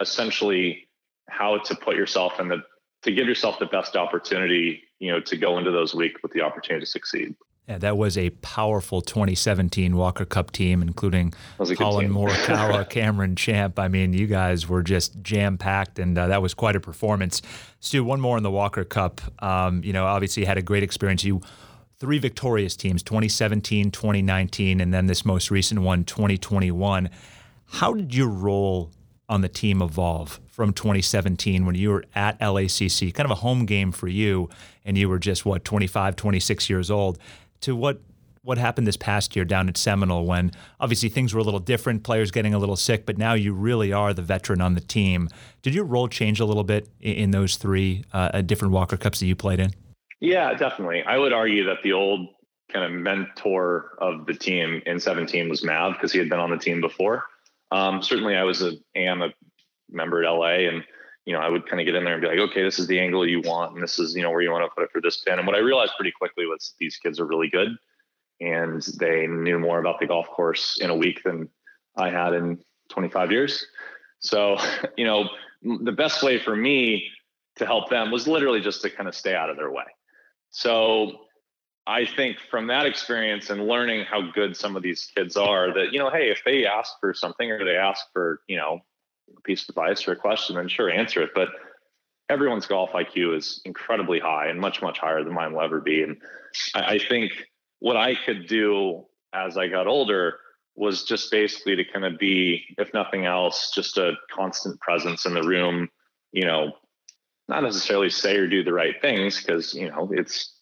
essentially 0.00 0.88
how 1.28 1.58
to 1.58 1.74
put 1.74 1.96
yourself 1.96 2.38
in 2.40 2.48
the 2.48 2.62
to 3.02 3.12
give 3.12 3.26
yourself 3.26 3.58
the 3.58 3.66
best 3.66 3.94
opportunity, 3.96 4.82
you 4.98 5.12
know, 5.12 5.20
to 5.20 5.36
go 5.36 5.58
into 5.58 5.70
those 5.70 5.94
weeks 5.94 6.22
with 6.22 6.32
the 6.32 6.40
opportunity 6.40 6.84
to 6.84 6.90
succeed. 6.90 7.34
Yeah, 7.68 7.78
that 7.78 7.96
was 7.96 8.16
a 8.16 8.30
powerful 8.30 9.00
2017 9.00 9.96
Walker 9.96 10.24
Cup 10.24 10.52
team, 10.52 10.82
including 10.82 11.34
Collin 11.58 12.10
Morikawa, 12.12 12.88
Cameron 12.88 13.34
Champ. 13.34 13.78
I 13.80 13.88
mean, 13.88 14.12
you 14.12 14.28
guys 14.28 14.68
were 14.68 14.84
just 14.84 15.20
jam 15.20 15.58
packed, 15.58 15.98
and 15.98 16.16
uh, 16.16 16.28
that 16.28 16.40
was 16.40 16.54
quite 16.54 16.76
a 16.76 16.80
performance. 16.80 17.42
Stu, 17.80 18.04
one 18.04 18.20
more 18.20 18.36
in 18.36 18.44
the 18.44 18.52
Walker 18.52 18.84
Cup. 18.84 19.20
Um, 19.42 19.82
you 19.82 19.92
know, 19.92 20.06
obviously 20.06 20.42
you 20.42 20.46
had 20.46 20.58
a 20.58 20.62
great 20.62 20.84
experience. 20.84 21.24
You 21.24 21.40
three 21.98 22.18
victorious 22.18 22.76
teams 22.76 23.02
2017 23.02 23.90
2019 23.90 24.82
and 24.82 24.92
then 24.92 25.06
this 25.06 25.24
most 25.24 25.50
recent 25.50 25.80
one 25.80 26.04
2021 26.04 27.08
how 27.64 27.94
did 27.94 28.14
your 28.14 28.28
role 28.28 28.92
on 29.28 29.40
the 29.40 29.48
team 29.48 29.82
evolve 29.82 30.40
from 30.46 30.72
2017 30.72 31.66
when 31.66 31.74
you 31.74 31.90
were 31.90 32.04
at 32.14 32.38
LACC, 32.40 33.12
kind 33.12 33.24
of 33.24 33.30
a 33.30 33.40
home 33.40 33.66
game 33.66 33.92
for 33.92 34.08
you, 34.08 34.48
and 34.84 34.96
you 34.96 35.08
were 35.08 35.18
just 35.18 35.44
what 35.44 35.64
25, 35.64 36.16
26 36.16 36.70
years 36.70 36.90
old, 36.90 37.18
to 37.60 37.76
what 37.76 38.00
what 38.46 38.58
happened 38.58 38.86
this 38.86 38.96
past 38.96 39.34
year 39.34 39.44
down 39.44 39.68
at 39.68 39.76
Seminole 39.76 40.24
when 40.24 40.52
obviously 40.78 41.08
things 41.08 41.34
were 41.34 41.40
a 41.40 41.42
little 41.42 41.58
different, 41.58 42.04
players 42.04 42.30
getting 42.30 42.54
a 42.54 42.60
little 42.60 42.76
sick, 42.76 43.04
but 43.04 43.18
now 43.18 43.34
you 43.34 43.52
really 43.52 43.92
are 43.92 44.14
the 44.14 44.22
veteran 44.22 44.60
on 44.60 44.74
the 44.74 44.80
team. 44.80 45.28
Did 45.62 45.74
your 45.74 45.84
role 45.84 46.06
change 46.06 46.38
a 46.38 46.44
little 46.44 46.62
bit 46.62 46.88
in, 47.00 47.32
those 47.32 47.56
three 47.56 48.04
uh, 48.12 48.42
different 48.42 48.72
Walker 48.72 48.96
Cups 48.96 49.18
that 49.18 49.26
you 49.26 49.34
played 49.34 49.58
in? 49.58 49.72
Yeah, 50.20 50.54
definitely. 50.54 51.02
I 51.02 51.18
would 51.18 51.32
argue 51.32 51.64
that 51.64 51.78
the 51.82 51.92
old 51.92 52.28
kind 52.72 52.84
of 52.84 52.92
mentor 52.92 53.96
of 53.98 54.26
the 54.26 54.34
team 54.34 54.80
in 54.86 55.00
17 55.00 55.48
was 55.48 55.64
Mav 55.64 55.94
because 55.94 56.12
he 56.12 56.20
had 56.20 56.28
been 56.28 56.38
on 56.38 56.50
the 56.50 56.56
team 56.56 56.80
before. 56.80 57.24
Um, 57.72 58.00
certainly, 58.00 58.36
I 58.36 58.44
was 58.44 58.62
a 58.62 58.74
am 58.94 59.22
a 59.22 59.30
member 59.90 60.22
at 60.22 60.30
LA, 60.30 60.68
and 60.68 60.84
you 61.26 61.32
know, 61.32 61.40
I 61.40 61.48
would 61.48 61.68
kind 61.68 61.80
of 61.80 61.86
get 61.86 61.96
in 61.96 62.04
there 62.04 62.14
and 62.14 62.22
be 62.22 62.28
like, 62.28 62.38
okay, 62.38 62.62
this 62.62 62.78
is 62.78 62.86
the 62.86 63.00
angle 63.00 63.26
you 63.26 63.40
want, 63.40 63.74
and 63.74 63.82
this 63.82 63.98
is 63.98 64.14
you 64.14 64.22
know 64.22 64.30
where 64.30 64.40
you 64.40 64.52
want 64.52 64.64
to 64.64 64.74
put 64.74 64.84
it 64.84 64.90
for 64.92 65.00
this 65.00 65.18
pin. 65.18 65.38
And 65.38 65.46
what 65.46 65.56
I 65.56 65.58
realized 65.58 65.92
pretty 65.96 66.12
quickly 66.12 66.46
was 66.46 66.74
these 66.78 66.96
kids 66.96 67.18
are 67.18 67.26
really 67.26 67.48
good, 67.48 67.76
and 68.40 68.80
they 68.98 69.26
knew 69.26 69.58
more 69.58 69.80
about 69.80 69.98
the 69.98 70.06
golf 70.06 70.28
course 70.28 70.78
in 70.80 70.88
a 70.88 70.96
week 70.96 71.24
than 71.24 71.48
I 71.96 72.10
had 72.10 72.32
in 72.32 72.58
25 72.90 73.32
years. 73.32 73.66
So, 74.20 74.56
you 74.96 75.04
know, 75.04 75.28
the 75.62 75.92
best 75.92 76.22
way 76.22 76.38
for 76.38 76.54
me 76.54 77.10
to 77.56 77.66
help 77.66 77.90
them 77.90 78.12
was 78.12 78.28
literally 78.28 78.60
just 78.60 78.82
to 78.82 78.90
kind 78.90 79.08
of 79.08 79.14
stay 79.14 79.34
out 79.34 79.50
of 79.50 79.56
their 79.56 79.72
way. 79.72 79.84
So 80.50 81.12
I 81.88 82.04
think 82.04 82.36
from 82.50 82.68
that 82.68 82.86
experience 82.86 83.50
and 83.50 83.66
learning 83.66 84.04
how 84.04 84.30
good 84.30 84.56
some 84.56 84.76
of 84.76 84.82
these 84.82 85.10
kids 85.16 85.36
are, 85.36 85.74
that 85.74 85.92
you 85.92 85.98
know, 85.98 86.10
hey, 86.10 86.30
if 86.30 86.42
they 86.44 86.66
ask 86.66 86.92
for 87.00 87.12
something 87.12 87.50
or 87.50 87.64
they 87.64 87.76
ask 87.76 88.06
for 88.12 88.42
you 88.46 88.58
know 88.58 88.80
piece 89.44 89.62
of 89.62 89.70
advice 89.70 90.06
or 90.06 90.12
a 90.12 90.16
question, 90.16 90.56
then 90.56 90.68
sure, 90.68 90.90
answer 90.90 91.22
it. 91.22 91.30
But 91.34 91.48
everyone's 92.28 92.66
golf 92.66 92.90
IQ 92.90 93.36
is 93.36 93.60
incredibly 93.64 94.18
high 94.18 94.48
and 94.48 94.60
much 94.60 94.82
much 94.82 94.98
higher 94.98 95.22
than 95.22 95.34
mine 95.34 95.52
will 95.52 95.62
ever 95.62 95.80
be. 95.80 96.02
And 96.02 96.16
I, 96.74 96.94
I 96.94 96.98
think 96.98 97.32
what 97.78 97.96
I 97.96 98.14
could 98.14 98.46
do 98.46 99.04
as 99.32 99.56
I 99.56 99.68
got 99.68 99.86
older 99.86 100.38
was 100.74 101.04
just 101.04 101.30
basically 101.30 101.76
to 101.76 101.84
kind 101.84 102.04
of 102.04 102.18
be, 102.18 102.62
if 102.78 102.92
nothing 102.92 103.24
else, 103.24 103.72
just 103.74 103.96
a 103.96 104.12
constant 104.30 104.78
presence 104.80 105.24
in 105.24 105.34
the 105.34 105.42
room. 105.42 105.88
You 106.32 106.44
know, 106.44 106.72
not 107.48 107.62
necessarily 107.62 108.10
say 108.10 108.36
or 108.36 108.46
do 108.46 108.62
the 108.62 108.72
right 108.72 109.00
things 109.00 109.40
because 109.40 109.74
you 109.74 109.88
know 109.88 110.10
it's 110.12 110.54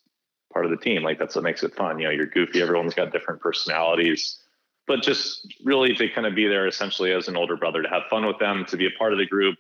part 0.53 0.65
of 0.65 0.71
the 0.71 0.77
team. 0.77 1.03
Like 1.03 1.19
that's 1.19 1.35
what 1.35 1.45
makes 1.45 1.63
it 1.63 1.75
fun. 1.75 1.99
You 1.99 2.07
know, 2.07 2.13
you're 2.13 2.27
goofy. 2.27 2.63
Everyone's 2.63 2.95
got 2.95 3.13
different 3.13 3.41
personalities, 3.41 4.39
but 4.87 5.03
just 5.03 5.55
really 5.65 5.95
to 5.95 6.09
kind 6.09 6.27
of 6.27 6.35
be 6.35 6.47
there 6.47 6.67
essentially 6.67 7.13
as 7.13 7.29
an 7.29 7.37
older 7.37 7.57
brother 7.57 7.83
to 7.83 7.89
have 7.89 8.03
fun 8.11 8.27
with 8.27 8.39
them, 8.39 8.65
to 8.69 8.77
be 8.77 8.87
a 8.87 8.99
part 8.99 9.13
of 9.13 9.19
the 9.19 9.27
group. 9.27 9.57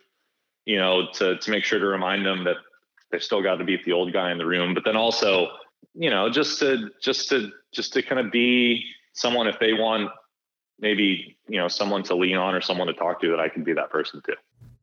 You 0.66 0.78
know, 0.78 1.08
to 1.14 1.36
to 1.36 1.50
make 1.50 1.64
sure 1.64 1.78
to 1.78 1.86
remind 1.86 2.24
them 2.24 2.44
that 2.44 2.56
they've 3.10 3.22
still 3.22 3.42
got 3.42 3.56
to 3.56 3.64
beat 3.64 3.84
the 3.84 3.92
old 3.92 4.12
guy 4.12 4.32
in 4.32 4.38
the 4.38 4.46
room, 4.46 4.72
but 4.72 4.84
then 4.84 4.96
also, 4.96 5.48
you 5.94 6.08
know, 6.08 6.30
just 6.30 6.58
to 6.60 6.88
just 7.02 7.28
to 7.28 7.50
just 7.72 7.92
to 7.92 8.02
kind 8.02 8.24
of 8.24 8.32
be 8.32 8.84
someone 9.12 9.46
if 9.46 9.58
they 9.58 9.74
want 9.74 10.10
maybe 10.80 11.36
you 11.48 11.58
know 11.58 11.68
someone 11.68 12.02
to 12.02 12.14
lean 12.14 12.36
on 12.36 12.54
or 12.54 12.60
someone 12.60 12.86
to 12.86 12.92
talk 12.94 13.20
to 13.20 13.30
that 13.30 13.40
I 13.40 13.48
can 13.48 13.64
be 13.64 13.72
that 13.74 13.90
person 13.90 14.20
too 14.24 14.34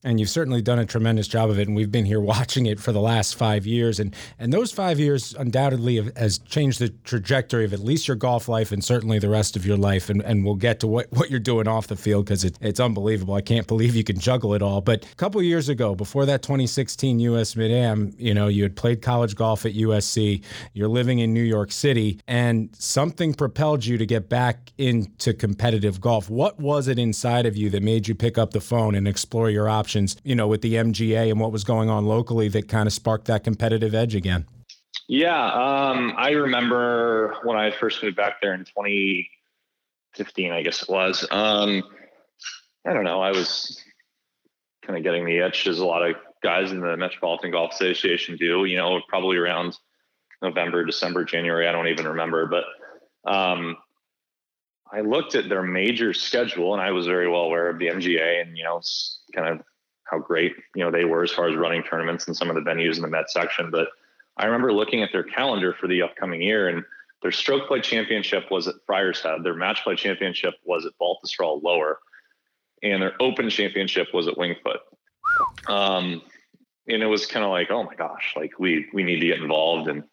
and 0.03 0.19
you've 0.19 0.29
certainly 0.29 0.61
done 0.61 0.79
a 0.79 0.85
tremendous 0.85 1.27
job 1.27 1.49
of 1.49 1.59
it 1.59 1.67
and 1.67 1.75
we've 1.75 1.91
been 1.91 2.05
here 2.05 2.19
watching 2.31 2.65
it 2.65 2.79
for 2.79 2.91
the 2.91 3.01
last 3.01 3.35
five 3.35 3.65
years. 3.65 3.99
And 3.99 4.15
and 4.39 4.51
those 4.51 4.71
five 4.71 4.99
years 4.99 5.35
undoubtedly 5.37 5.97
have, 5.97 6.15
has 6.17 6.37
changed 6.39 6.79
the 6.79 6.89
trajectory 6.89 7.65
of 7.65 7.73
at 7.73 7.79
least 7.79 8.07
your 8.07 8.17
golf 8.17 8.47
life 8.47 8.71
and 8.71 8.83
certainly 8.83 9.19
the 9.19 9.29
rest 9.29 9.55
of 9.55 9.65
your 9.65 9.77
life. 9.77 10.09
And, 10.09 10.21
and 10.23 10.43
we'll 10.43 10.55
get 10.55 10.79
to 10.81 10.87
what, 10.87 11.11
what 11.11 11.29
you're 11.29 11.39
doing 11.39 11.67
off 11.67 11.87
the 11.87 11.95
field 11.95 12.25
because 12.25 12.43
it, 12.43 12.57
it's 12.61 12.79
unbelievable. 12.79 13.35
I 13.35 13.41
can't 13.41 13.67
believe 13.67 13.95
you 13.95 14.03
can 14.03 14.19
juggle 14.19 14.53
it 14.53 14.61
all. 14.61 14.81
But 14.81 15.05
a 15.05 15.15
couple 15.15 15.41
years 15.43 15.69
ago 15.69 15.95
before 15.95 16.25
that 16.25 16.41
2016 16.41 17.19
us 17.21 17.55
mid-am 17.55 18.13
you 18.17 18.33
know 18.33 18.47
you 18.47 18.63
had 18.63 18.75
played 18.75 19.01
college 19.01 19.35
golf 19.35 19.65
at 19.65 19.73
usc 19.73 20.43
you're 20.73 20.87
living 20.87 21.19
in 21.19 21.33
new 21.33 21.43
york 21.43 21.71
city 21.71 22.19
and 22.27 22.69
something 22.77 23.33
propelled 23.33 23.85
you 23.85 23.97
to 23.97 24.05
get 24.05 24.29
back 24.29 24.71
into 24.77 25.33
competitive 25.33 26.01
golf. 26.01 26.29
What 26.29 26.59
was 26.59 26.87
it 26.87 26.97
inside 26.97 27.45
of 27.45 27.55
you 27.55 27.69
that 27.71 27.83
made 27.83 28.07
you 28.07 28.15
pick 28.15 28.37
up 28.37 28.51
the 28.51 28.61
phone 28.61 28.95
and 28.95 29.07
explore 29.07 29.49
your 29.49 29.69
options 29.69 29.90
you 30.23 30.35
know, 30.35 30.47
with 30.47 30.61
the 30.61 30.75
MGA 30.75 31.29
and 31.29 31.39
what 31.39 31.51
was 31.51 31.63
going 31.63 31.89
on 31.89 32.05
locally 32.05 32.47
that 32.49 32.67
kind 32.67 32.87
of 32.87 32.93
sparked 32.93 33.25
that 33.25 33.43
competitive 33.43 33.93
edge 33.93 34.15
again? 34.15 34.45
Yeah, 35.07 35.45
um, 35.45 36.13
I 36.17 36.31
remember 36.31 37.35
when 37.43 37.57
I 37.57 37.71
first 37.71 38.01
moved 38.01 38.15
back 38.15 38.41
there 38.41 38.53
in 38.53 38.61
2015, 38.61 40.51
I 40.51 40.61
guess 40.61 40.83
it 40.83 40.89
was. 40.89 41.27
Um, 41.29 41.83
I 42.87 42.93
don't 42.93 43.03
know. 43.03 43.21
I 43.21 43.31
was 43.31 43.83
kind 44.85 44.97
of 44.97 45.03
getting 45.03 45.25
the 45.25 45.39
itch, 45.39 45.67
as 45.67 45.79
a 45.79 45.85
lot 45.85 46.07
of 46.07 46.15
guys 46.41 46.71
in 46.71 46.79
the 46.79 46.97
Metropolitan 46.97 47.51
Golf 47.51 47.73
Association 47.73 48.37
do. 48.37 48.65
You 48.65 48.77
know, 48.77 49.01
probably 49.07 49.37
around 49.37 49.77
November, 50.41 50.85
December, 50.85 51.25
January. 51.25 51.67
I 51.67 51.71
don't 51.71 51.87
even 51.87 52.07
remember, 52.07 52.47
but 52.47 52.63
um, 53.29 53.77
I 54.91 55.01
looked 55.01 55.35
at 55.35 55.49
their 55.49 55.63
major 55.63 56.13
schedule, 56.13 56.73
and 56.73 56.81
I 56.81 56.91
was 56.91 57.05
very 57.05 57.27
well 57.27 57.43
aware 57.43 57.69
of 57.69 57.79
the 57.79 57.87
MGA 57.87 58.41
and 58.41 58.57
you 58.57 58.63
know, 58.63 58.81
kind 59.35 59.59
of 59.59 59.65
how 60.11 60.19
great 60.19 60.53
you 60.75 60.83
know 60.83 60.91
they 60.91 61.05
were 61.05 61.23
as 61.23 61.31
far 61.31 61.47
as 61.47 61.55
running 61.55 61.83
tournaments 61.83 62.27
and 62.27 62.35
some 62.35 62.49
of 62.49 62.55
the 62.55 62.61
venues 62.61 62.97
in 62.97 63.01
the 63.01 63.07
Met 63.07 63.31
section. 63.31 63.71
But 63.71 63.87
I 64.37 64.45
remember 64.45 64.73
looking 64.73 65.01
at 65.01 65.09
their 65.11 65.23
calendar 65.23 65.73
for 65.73 65.87
the 65.87 66.01
upcoming 66.01 66.41
year, 66.41 66.67
and 66.67 66.83
their 67.21 67.31
stroke 67.31 67.67
play 67.67 67.81
championship 67.81 68.51
was 68.51 68.67
at 68.67 68.75
Friars 68.85 69.21
Head, 69.21 69.43
their 69.43 69.55
match 69.55 69.83
play 69.83 69.95
championship 69.95 70.55
was 70.65 70.85
at 70.85 70.93
Baltusrol 71.01 71.63
Lower, 71.63 71.99
and 72.83 73.01
their 73.01 73.13
Open 73.19 73.49
championship 73.49 74.07
was 74.13 74.27
at 74.27 74.37
Winged 74.37 74.57
Foot. 74.63 74.81
Um, 75.67 76.21
and 76.87 77.01
it 77.01 77.07
was 77.07 77.25
kind 77.25 77.45
of 77.45 77.51
like, 77.51 77.71
oh 77.71 77.83
my 77.83 77.95
gosh, 77.95 78.33
like 78.35 78.59
we 78.59 78.87
we 78.93 79.03
need 79.03 79.19
to 79.19 79.27
get 79.27 79.39
involved 79.39 79.87
and 79.87 80.03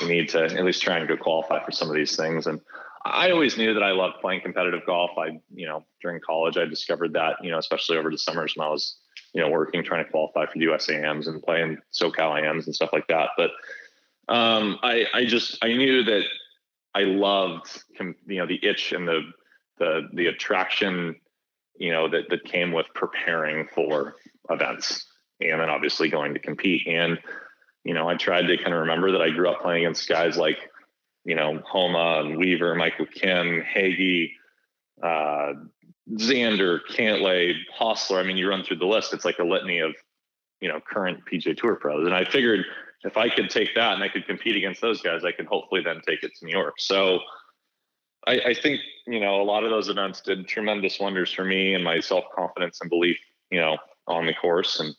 we 0.00 0.08
need 0.08 0.28
to 0.30 0.44
at 0.44 0.64
least 0.64 0.82
try 0.82 0.98
and 0.98 1.08
go 1.08 1.16
qualify 1.16 1.64
for 1.64 1.72
some 1.72 1.88
of 1.88 1.94
these 1.94 2.16
things. 2.16 2.46
And 2.46 2.60
I 3.04 3.30
always 3.30 3.56
knew 3.56 3.74
that 3.74 3.82
I 3.82 3.90
loved 3.90 4.20
playing 4.20 4.42
competitive 4.42 4.86
golf. 4.86 5.10
I, 5.18 5.40
you 5.52 5.66
know, 5.66 5.84
during 6.00 6.20
college, 6.20 6.56
I 6.56 6.64
discovered 6.64 7.12
that, 7.14 7.36
you 7.42 7.50
know, 7.50 7.58
especially 7.58 7.98
over 7.98 8.10
the 8.10 8.18
summers 8.18 8.54
when 8.56 8.66
I 8.66 8.70
was, 8.70 8.98
you 9.32 9.40
know, 9.40 9.48
working, 9.48 9.82
trying 9.82 10.04
to 10.04 10.10
qualify 10.10 10.46
for 10.46 10.58
the 10.58 10.66
USAMs 10.66 11.26
and 11.26 11.42
playing 11.42 11.78
SoCal 11.92 12.42
AMs 12.42 12.66
and 12.66 12.74
stuff 12.74 12.90
like 12.92 13.06
that. 13.08 13.30
But 13.36 13.50
um, 14.28 14.78
I, 14.82 15.06
I 15.14 15.24
just, 15.24 15.58
I 15.62 15.68
knew 15.68 16.02
that 16.04 16.24
I 16.94 17.00
loved, 17.02 17.82
you 17.98 18.38
know, 18.38 18.46
the 18.46 18.60
itch 18.62 18.92
and 18.92 19.08
the, 19.08 19.22
the, 19.78 20.08
the 20.12 20.26
attraction, 20.26 21.16
you 21.76 21.90
know, 21.90 22.08
that, 22.08 22.28
that 22.28 22.44
came 22.44 22.72
with 22.72 22.86
preparing 22.94 23.66
for 23.74 24.16
events 24.50 25.06
and 25.40 25.60
then 25.60 25.70
obviously 25.70 26.08
going 26.08 26.34
to 26.34 26.40
compete. 26.40 26.86
And, 26.86 27.18
you 27.84 27.94
know, 27.94 28.08
I 28.08 28.16
tried 28.16 28.42
to 28.42 28.56
kind 28.58 28.74
of 28.74 28.80
remember 28.80 29.12
that 29.12 29.22
I 29.22 29.30
grew 29.30 29.48
up 29.48 29.62
playing 29.62 29.84
against 29.84 30.08
guys 30.08 30.36
like, 30.36 30.58
you 31.24 31.34
know, 31.34 31.60
Homa 31.64 32.22
and 32.24 32.36
Weaver, 32.36 32.74
Michael 32.74 33.06
Kim, 33.06 33.62
Hagy, 33.62 34.32
uh, 35.02 35.52
Xander, 36.10 36.80
Cantlay, 36.90 37.54
Hossler. 37.78 38.18
I 38.18 38.22
mean, 38.22 38.36
you 38.36 38.48
run 38.48 38.64
through 38.64 38.78
the 38.78 38.86
list, 38.86 39.12
it's 39.12 39.24
like 39.24 39.38
a 39.38 39.44
litany 39.44 39.78
of, 39.78 39.94
you 40.60 40.68
know, 40.68 40.80
current 40.80 41.20
PGA 41.30 41.56
Tour 41.56 41.76
pros. 41.76 42.06
And 42.06 42.14
I 42.14 42.24
figured 42.24 42.64
if 43.04 43.16
I 43.16 43.28
could 43.28 43.50
take 43.50 43.74
that 43.74 43.94
and 43.94 44.02
I 44.02 44.08
could 44.08 44.26
compete 44.26 44.56
against 44.56 44.80
those 44.80 45.00
guys, 45.00 45.24
I 45.24 45.32
could 45.32 45.46
hopefully 45.46 45.82
then 45.82 46.00
take 46.06 46.22
it 46.22 46.32
to 46.36 46.46
New 46.46 46.52
York. 46.52 46.74
So 46.78 47.20
I, 48.26 48.40
I 48.46 48.54
think, 48.54 48.80
you 49.06 49.20
know, 49.20 49.40
a 49.40 49.44
lot 49.44 49.64
of 49.64 49.70
those 49.70 49.88
events 49.88 50.20
did 50.20 50.46
tremendous 50.46 51.00
wonders 51.00 51.32
for 51.32 51.44
me 51.44 51.74
and 51.74 51.82
my 51.82 52.00
self 52.00 52.24
confidence 52.34 52.80
and 52.80 52.90
belief, 52.90 53.18
you 53.50 53.60
know, 53.60 53.78
on 54.06 54.26
the 54.26 54.34
course. 54.34 54.80
And, 54.80 54.94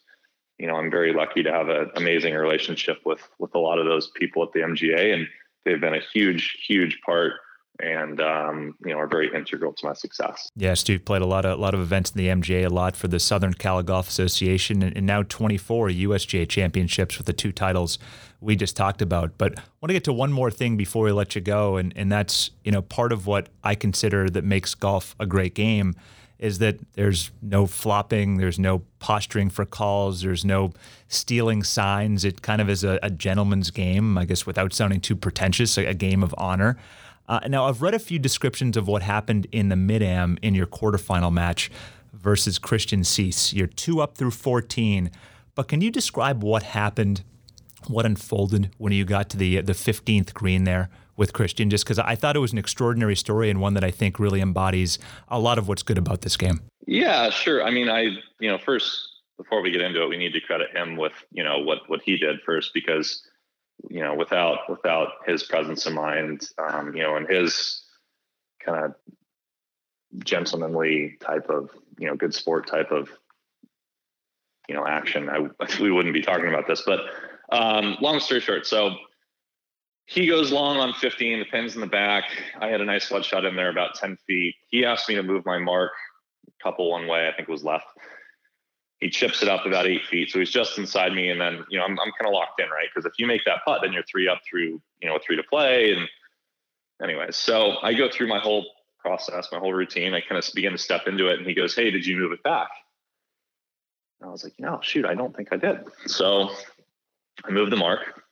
you 0.57 0.67
know, 0.67 0.75
I'm 0.75 0.91
very 0.91 1.13
lucky 1.13 1.43
to 1.43 1.51
have 1.51 1.69
an 1.69 1.91
amazing 1.95 2.33
relationship 2.33 2.99
with 3.05 3.27
with 3.39 3.55
a 3.55 3.59
lot 3.59 3.79
of 3.79 3.85
those 3.85 4.11
people 4.15 4.43
at 4.43 4.51
the 4.53 4.59
MGA, 4.59 5.13
and 5.13 5.27
they've 5.65 5.81
been 5.81 5.95
a 5.95 6.01
huge, 6.13 6.57
huge 6.67 6.99
part 7.05 7.33
and 7.79 8.21
um, 8.21 8.75
you 8.85 8.91
know 8.91 8.99
are 8.99 9.07
very 9.07 9.33
integral 9.33 9.73
to 9.73 9.87
my 9.87 9.93
success. 9.93 10.51
Yeah, 10.55 10.73
Steve 10.73 11.05
played 11.05 11.21
a 11.21 11.25
lot 11.25 11.45
of 11.45 11.57
a 11.57 11.61
lot 11.61 11.73
of 11.73 11.79
events 11.79 12.11
in 12.11 12.17
the 12.17 12.27
MGA, 12.27 12.65
a 12.65 12.69
lot 12.69 12.95
for 12.95 13.07
the 13.07 13.19
Southern 13.19 13.53
Cal 13.53 13.81
Golf 13.81 14.07
Association, 14.07 14.81
and, 14.83 14.95
and, 14.95 15.05
now 15.05 15.23
24 15.23 15.89
USGA 15.89 16.47
championships 16.47 17.17
with 17.17 17.27
the 17.27 17.33
two 17.33 17.51
titles 17.51 17.97
we 18.41 18.55
just 18.55 18.75
talked 18.75 19.01
about. 19.01 19.37
But 19.37 19.57
I 19.57 19.63
want 19.81 19.89
to 19.89 19.93
get 19.93 20.03
to 20.05 20.13
one 20.13 20.31
more 20.31 20.51
thing 20.51 20.77
before 20.77 21.05
we 21.05 21.11
let 21.11 21.35
you 21.35 21.41
go, 21.41 21.77
and 21.77 21.93
and 21.95 22.11
that's 22.11 22.51
you 22.63 22.71
know 22.71 22.81
part 22.81 23.11
of 23.11 23.25
what 23.25 23.49
I 23.63 23.75
consider 23.75 24.29
that 24.29 24.43
makes 24.43 24.75
golf 24.75 25.15
a 25.19 25.25
great 25.25 25.55
game 25.55 25.95
is 26.39 26.59
that 26.59 26.77
there's 26.93 27.31
no 27.41 27.65
flopping, 27.65 28.35
there's 28.35 28.59
no 28.59 28.79
posturing 28.99 29.49
for 29.49 29.65
calls, 29.65 30.23
there's 30.23 30.43
no 30.43 30.73
stealing 31.07 31.63
signs. 31.63 32.25
It 32.25 32.41
kind 32.41 32.59
of 32.59 32.69
is 32.69 32.83
a, 32.83 32.99
a 33.01 33.09
gentleman's 33.09 33.71
game, 33.71 34.17
I 34.17 34.25
guess, 34.25 34.45
without 34.45 34.73
sounding 34.73 34.99
too 34.99 35.15
pretentious, 35.15 35.77
a, 35.77 35.85
a 35.85 35.93
game 35.93 36.21
of 36.21 36.35
honor. 36.37 36.77
Uh, 37.27 37.39
now, 37.47 37.65
I've 37.65 37.81
read 37.81 37.93
a 37.93 37.99
few 37.99 38.19
descriptions 38.19 38.75
of 38.75 38.87
what 38.87 39.01
happened 39.01 39.47
in 39.51 39.69
the 39.69 39.75
mid 39.75 40.01
am 40.01 40.37
in 40.41 40.53
your 40.55 40.67
quarterfinal 40.67 41.31
match 41.31 41.71
versus 42.11 42.59
Christian 42.59 43.03
Cease. 43.03 43.53
You're 43.53 43.67
two 43.67 44.01
up 44.01 44.17
through 44.17 44.31
14, 44.31 45.09
but 45.55 45.67
can 45.67 45.81
you 45.81 45.89
describe 45.89 46.43
what 46.43 46.63
happened, 46.63 47.23
what 47.87 48.05
unfolded 48.05 48.71
when 48.77 48.93
you 48.93 49.05
got 49.05 49.29
to 49.29 49.37
the 49.37 49.61
the 49.61 49.73
15th 49.73 50.33
green 50.33 50.63
there? 50.63 50.89
with 51.15 51.33
Christian 51.33 51.69
just 51.69 51.85
because 51.85 51.99
I 51.99 52.15
thought 52.15 52.35
it 52.35 52.39
was 52.39 52.51
an 52.51 52.57
extraordinary 52.57 53.15
story 53.15 53.49
and 53.49 53.61
one 53.61 53.73
that 53.75 53.83
I 53.83 53.91
think 53.91 54.19
really 54.19 54.41
embodies 54.41 54.99
a 55.27 55.39
lot 55.39 55.57
of 55.57 55.67
what's 55.67 55.83
good 55.83 55.97
about 55.97 56.21
this 56.21 56.37
game. 56.37 56.61
Yeah, 56.87 57.29
sure. 57.29 57.63
I 57.63 57.71
mean, 57.71 57.89
I, 57.89 58.07
you 58.39 58.49
know, 58.49 58.57
first, 58.57 59.09
before 59.37 59.61
we 59.61 59.71
get 59.71 59.81
into 59.81 60.01
it, 60.01 60.09
we 60.09 60.17
need 60.17 60.33
to 60.33 60.41
credit 60.41 60.75
him 60.75 60.97
with, 60.97 61.13
you 61.31 61.43
know, 61.43 61.59
what, 61.59 61.79
what 61.87 62.01
he 62.03 62.17
did 62.17 62.39
first, 62.45 62.73
because, 62.73 63.23
you 63.89 63.99
know, 63.99 64.15
without, 64.15 64.69
without 64.69 65.09
his 65.25 65.43
presence 65.43 65.85
of 65.85 65.93
mind, 65.93 66.47
um, 66.57 66.95
you 66.95 67.03
know, 67.03 67.15
and 67.15 67.27
his 67.27 67.83
kind 68.63 68.85
of 68.85 68.95
gentlemanly 70.23 71.17
type 71.19 71.49
of, 71.49 71.69
you 71.97 72.07
know, 72.07 72.15
good 72.15 72.33
sport 72.33 72.67
type 72.67 72.91
of, 72.91 73.09
you 74.67 74.75
know, 74.75 74.85
action, 74.85 75.29
I, 75.29 75.49
we 75.81 75.91
wouldn't 75.91 76.13
be 76.13 76.21
talking 76.21 76.47
about 76.47 76.67
this, 76.67 76.83
but 76.85 77.01
um, 77.51 77.97
long 78.01 78.19
story 78.19 78.39
short, 78.39 78.65
so 78.65 78.95
he 80.05 80.27
goes 80.27 80.51
long 80.51 80.77
on 80.77 80.93
15, 80.93 81.39
the 81.39 81.45
pin's 81.45 81.75
in 81.75 81.81
the 81.81 81.87
back. 81.87 82.25
I 82.59 82.67
had 82.67 82.81
a 82.81 82.85
nice 82.85 83.09
wedge 83.09 83.25
shot 83.25 83.45
in 83.45 83.55
there 83.55 83.69
about 83.69 83.95
10 83.95 84.17
feet. 84.27 84.55
He 84.67 84.85
asked 84.85 85.07
me 85.07 85.15
to 85.15 85.23
move 85.23 85.45
my 85.45 85.57
mark 85.57 85.91
a 86.47 86.63
couple 86.63 86.89
one 86.89 87.07
way, 87.07 87.27
I 87.27 87.35
think 87.35 87.47
it 87.47 87.51
was 87.51 87.63
left. 87.63 87.85
He 89.03 89.09
chips 89.09 89.43
it 89.43 89.49
up 89.49 89.65
about 89.65 89.85
eight 89.85 90.05
feet. 90.05 90.31
So 90.31 90.39
he's 90.39 90.49
just 90.49 90.77
inside 90.77 91.13
me. 91.13 91.29
And 91.29 91.39
then, 91.39 91.65
you 91.69 91.77
know, 91.77 91.85
I'm, 91.85 91.99
I'm 91.99 92.11
kind 92.19 92.27
of 92.27 92.33
locked 92.33 92.59
in, 92.59 92.69
right? 92.69 92.87
Because 92.93 93.05
if 93.05 93.13
you 93.19 93.27
make 93.27 93.41
that 93.45 93.59
putt, 93.65 93.81
then 93.83 93.93
you're 93.93 94.03
three 94.03 94.27
up 94.27 94.41
through, 94.49 94.81
you 95.01 95.09
know, 95.09 95.19
three 95.25 95.35
to 95.35 95.43
play. 95.43 95.93
And 95.93 96.07
anyways, 97.03 97.35
so 97.35 97.77
I 97.81 97.93
go 97.93 98.09
through 98.09 98.27
my 98.27 98.39
whole 98.39 98.65
process, 98.99 99.49
my 99.51 99.59
whole 99.59 99.73
routine. 99.73 100.13
I 100.13 100.21
kind 100.21 100.37
of 100.37 100.49
begin 100.55 100.71
to 100.71 100.77
step 100.77 101.07
into 101.07 101.27
it. 101.27 101.37
And 101.37 101.47
he 101.47 101.53
goes, 101.53 101.75
Hey, 101.75 101.91
did 101.91 102.05
you 102.05 102.17
move 102.17 102.31
it 102.31 102.41
back? 102.43 102.69
And 104.19 104.29
I 104.29 104.31
was 104.31 104.43
like, 104.43 104.53
No, 104.57 104.79
shoot, 104.81 105.05
I 105.05 105.13
don't 105.13 105.35
think 105.35 105.49
I 105.51 105.57
did. 105.57 105.79
So 106.07 106.49
I 107.43 107.51
move 107.51 107.69
the 107.69 107.75
mark 107.75 108.23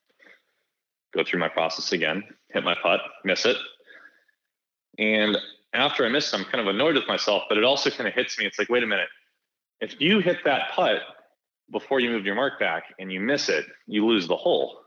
go 1.13 1.23
through 1.23 1.39
my 1.39 1.49
process 1.49 1.91
again, 1.91 2.23
hit 2.49 2.63
my 2.63 2.75
putt, 2.81 3.01
miss 3.23 3.45
it. 3.45 3.57
And 4.97 5.37
after 5.73 6.05
I 6.05 6.09
miss, 6.09 6.33
I'm 6.33 6.45
kind 6.45 6.61
of 6.61 6.67
annoyed 6.67 6.95
with 6.95 7.07
myself, 7.07 7.43
but 7.49 7.57
it 7.57 7.63
also 7.63 7.89
kind 7.89 8.07
of 8.07 8.13
hits 8.13 8.37
me. 8.37 8.45
It's 8.45 8.59
like, 8.59 8.69
wait 8.69 8.83
a 8.83 8.87
minute. 8.87 9.09
If 9.81 9.99
you 9.99 10.19
hit 10.19 10.37
that 10.45 10.71
putt 10.71 11.01
before 11.71 11.99
you 11.99 12.09
move 12.09 12.25
your 12.25 12.35
mark 12.35 12.59
back 12.59 12.83
and 12.99 13.11
you 13.11 13.19
miss 13.19 13.49
it, 13.49 13.65
you 13.87 14.05
lose 14.05 14.27
the 14.27 14.37
hole. 14.37 14.79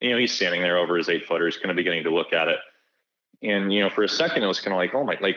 You 0.00 0.10
know, 0.10 0.18
he's 0.18 0.32
standing 0.32 0.62
there 0.62 0.78
over 0.78 0.96
his 0.96 1.08
eight 1.08 1.26
footer. 1.26 1.46
He's 1.46 1.56
kind 1.56 1.70
of 1.70 1.76
beginning 1.76 2.04
to 2.04 2.14
look 2.14 2.32
at 2.32 2.48
it. 2.48 2.58
And, 3.42 3.72
you 3.72 3.80
know, 3.80 3.90
for 3.90 4.04
a 4.04 4.08
second, 4.08 4.42
it 4.42 4.46
was 4.46 4.60
kind 4.60 4.72
of 4.72 4.78
like, 4.78 4.94
oh 4.94 5.04
my, 5.04 5.16
like 5.20 5.36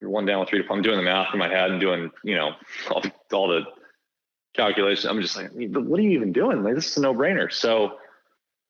you're 0.00 0.10
one 0.10 0.26
down 0.26 0.40
with 0.40 0.48
three 0.48 0.62
to 0.62 0.72
I'm 0.72 0.82
doing 0.82 0.96
the 0.96 1.02
math 1.02 1.32
in 1.32 1.38
my 1.38 1.48
head 1.48 1.70
and 1.70 1.80
doing, 1.80 2.10
you 2.24 2.34
know, 2.34 2.52
all, 2.90 3.02
all 3.32 3.48
the 3.48 3.62
calculations. 4.54 5.06
I'm 5.06 5.20
just 5.20 5.36
like, 5.36 5.50
what 5.52 5.98
are 5.98 6.02
you 6.02 6.10
even 6.10 6.32
doing? 6.32 6.62
Like, 6.62 6.74
this 6.74 6.90
is 6.90 6.96
a 6.96 7.00
no 7.00 7.14
brainer. 7.14 7.52
So, 7.52 7.98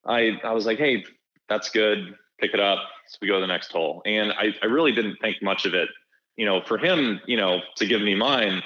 I 0.05 0.39
I 0.43 0.53
was 0.53 0.65
like, 0.65 0.77
hey, 0.77 1.03
that's 1.49 1.69
good. 1.69 2.15
Pick 2.39 2.53
it 2.53 2.59
up. 2.59 2.79
So 3.07 3.17
we 3.21 3.27
go 3.27 3.35
to 3.35 3.41
the 3.41 3.47
next 3.47 3.71
hole. 3.71 4.01
And 4.05 4.31
I, 4.33 4.53
I 4.61 4.65
really 4.65 4.91
didn't 4.91 5.17
think 5.21 5.41
much 5.41 5.65
of 5.65 5.73
it. 5.73 5.89
You 6.35 6.45
know, 6.45 6.61
for 6.61 6.77
him, 6.77 7.21
you 7.25 7.37
know, 7.37 7.61
to 7.77 7.85
give 7.85 8.01
me 8.01 8.13
mine 8.13 8.61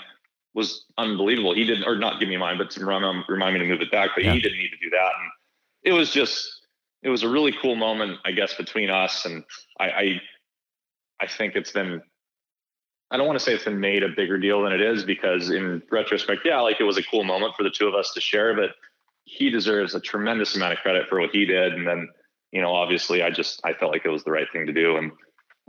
was 0.54 0.86
unbelievable. 0.98 1.54
He 1.54 1.66
didn't, 1.66 1.86
or 1.86 1.96
not 1.96 2.20
give 2.20 2.30
me 2.30 2.38
mine, 2.38 2.58
but 2.58 2.70
to 2.72 2.86
remind, 2.86 3.24
remind 3.28 3.54
me 3.54 3.60
to 3.60 3.68
move 3.68 3.82
it 3.82 3.92
back. 3.92 4.12
But 4.16 4.24
yeah. 4.24 4.34
he 4.34 4.42
didn't 4.42 4.58
need 4.58 4.72
to 4.72 4.78
do 4.78 4.90
that. 4.92 5.12
And 5.20 5.32
it 5.84 5.94
was 5.94 6.12
just, 6.12 6.50
it 7.04 7.10
was 7.10 7.24
a 7.24 7.30
really 7.30 7.54
cool 7.62 7.76
moment, 7.76 8.18
I 8.26 8.32
guess, 8.32 8.54
between 8.56 8.90
us. 8.90 9.26
And 9.26 9.44
I, 9.80 9.86
I, 9.86 10.22
I 11.22 11.28
think 11.28 11.56
it's 11.56 11.72
been 11.72 12.02
I 13.12 13.18
don't 13.18 13.26
want 13.26 13.40
to 13.40 13.44
say 13.44 13.54
it's 13.54 13.64
been 13.64 13.80
made 13.80 14.04
a 14.04 14.10
bigger 14.10 14.38
deal 14.38 14.62
than 14.64 14.72
it 14.72 14.82
is 14.82 15.04
because 15.04 15.50
in 15.50 15.82
retrospect, 15.92 16.42
yeah, 16.46 16.60
like 16.60 16.80
it 16.80 16.84
was 16.84 16.98
a 16.98 17.04
cool 17.04 17.24
moment 17.24 17.56
for 17.56 17.64
the 17.64 17.72
two 17.72 17.88
of 17.88 17.96
us 17.96 18.12
to 18.14 18.22
share, 18.22 18.56
but 18.56 18.72
he 19.26 19.50
deserves 19.50 19.96
a 19.96 20.00
tremendous 20.00 20.56
amount 20.56 20.74
of 20.74 20.80
credit 20.80 21.08
for 21.08 21.20
what 21.20 21.32
he 21.32 21.46
did. 21.46 21.74
And 21.74 21.88
then, 21.88 22.08
you 22.52 22.62
know, 22.62 22.74
obviously 22.74 23.24
I 23.24 23.32
just, 23.32 23.62
I 23.64 23.74
felt 23.74 23.92
like 23.92 24.04
it 24.06 24.10
was 24.10 24.24
the 24.24 24.32
right 24.32 24.48
thing 24.54 24.68
to 24.68 24.74
do. 24.74 24.98
And, 24.98 25.12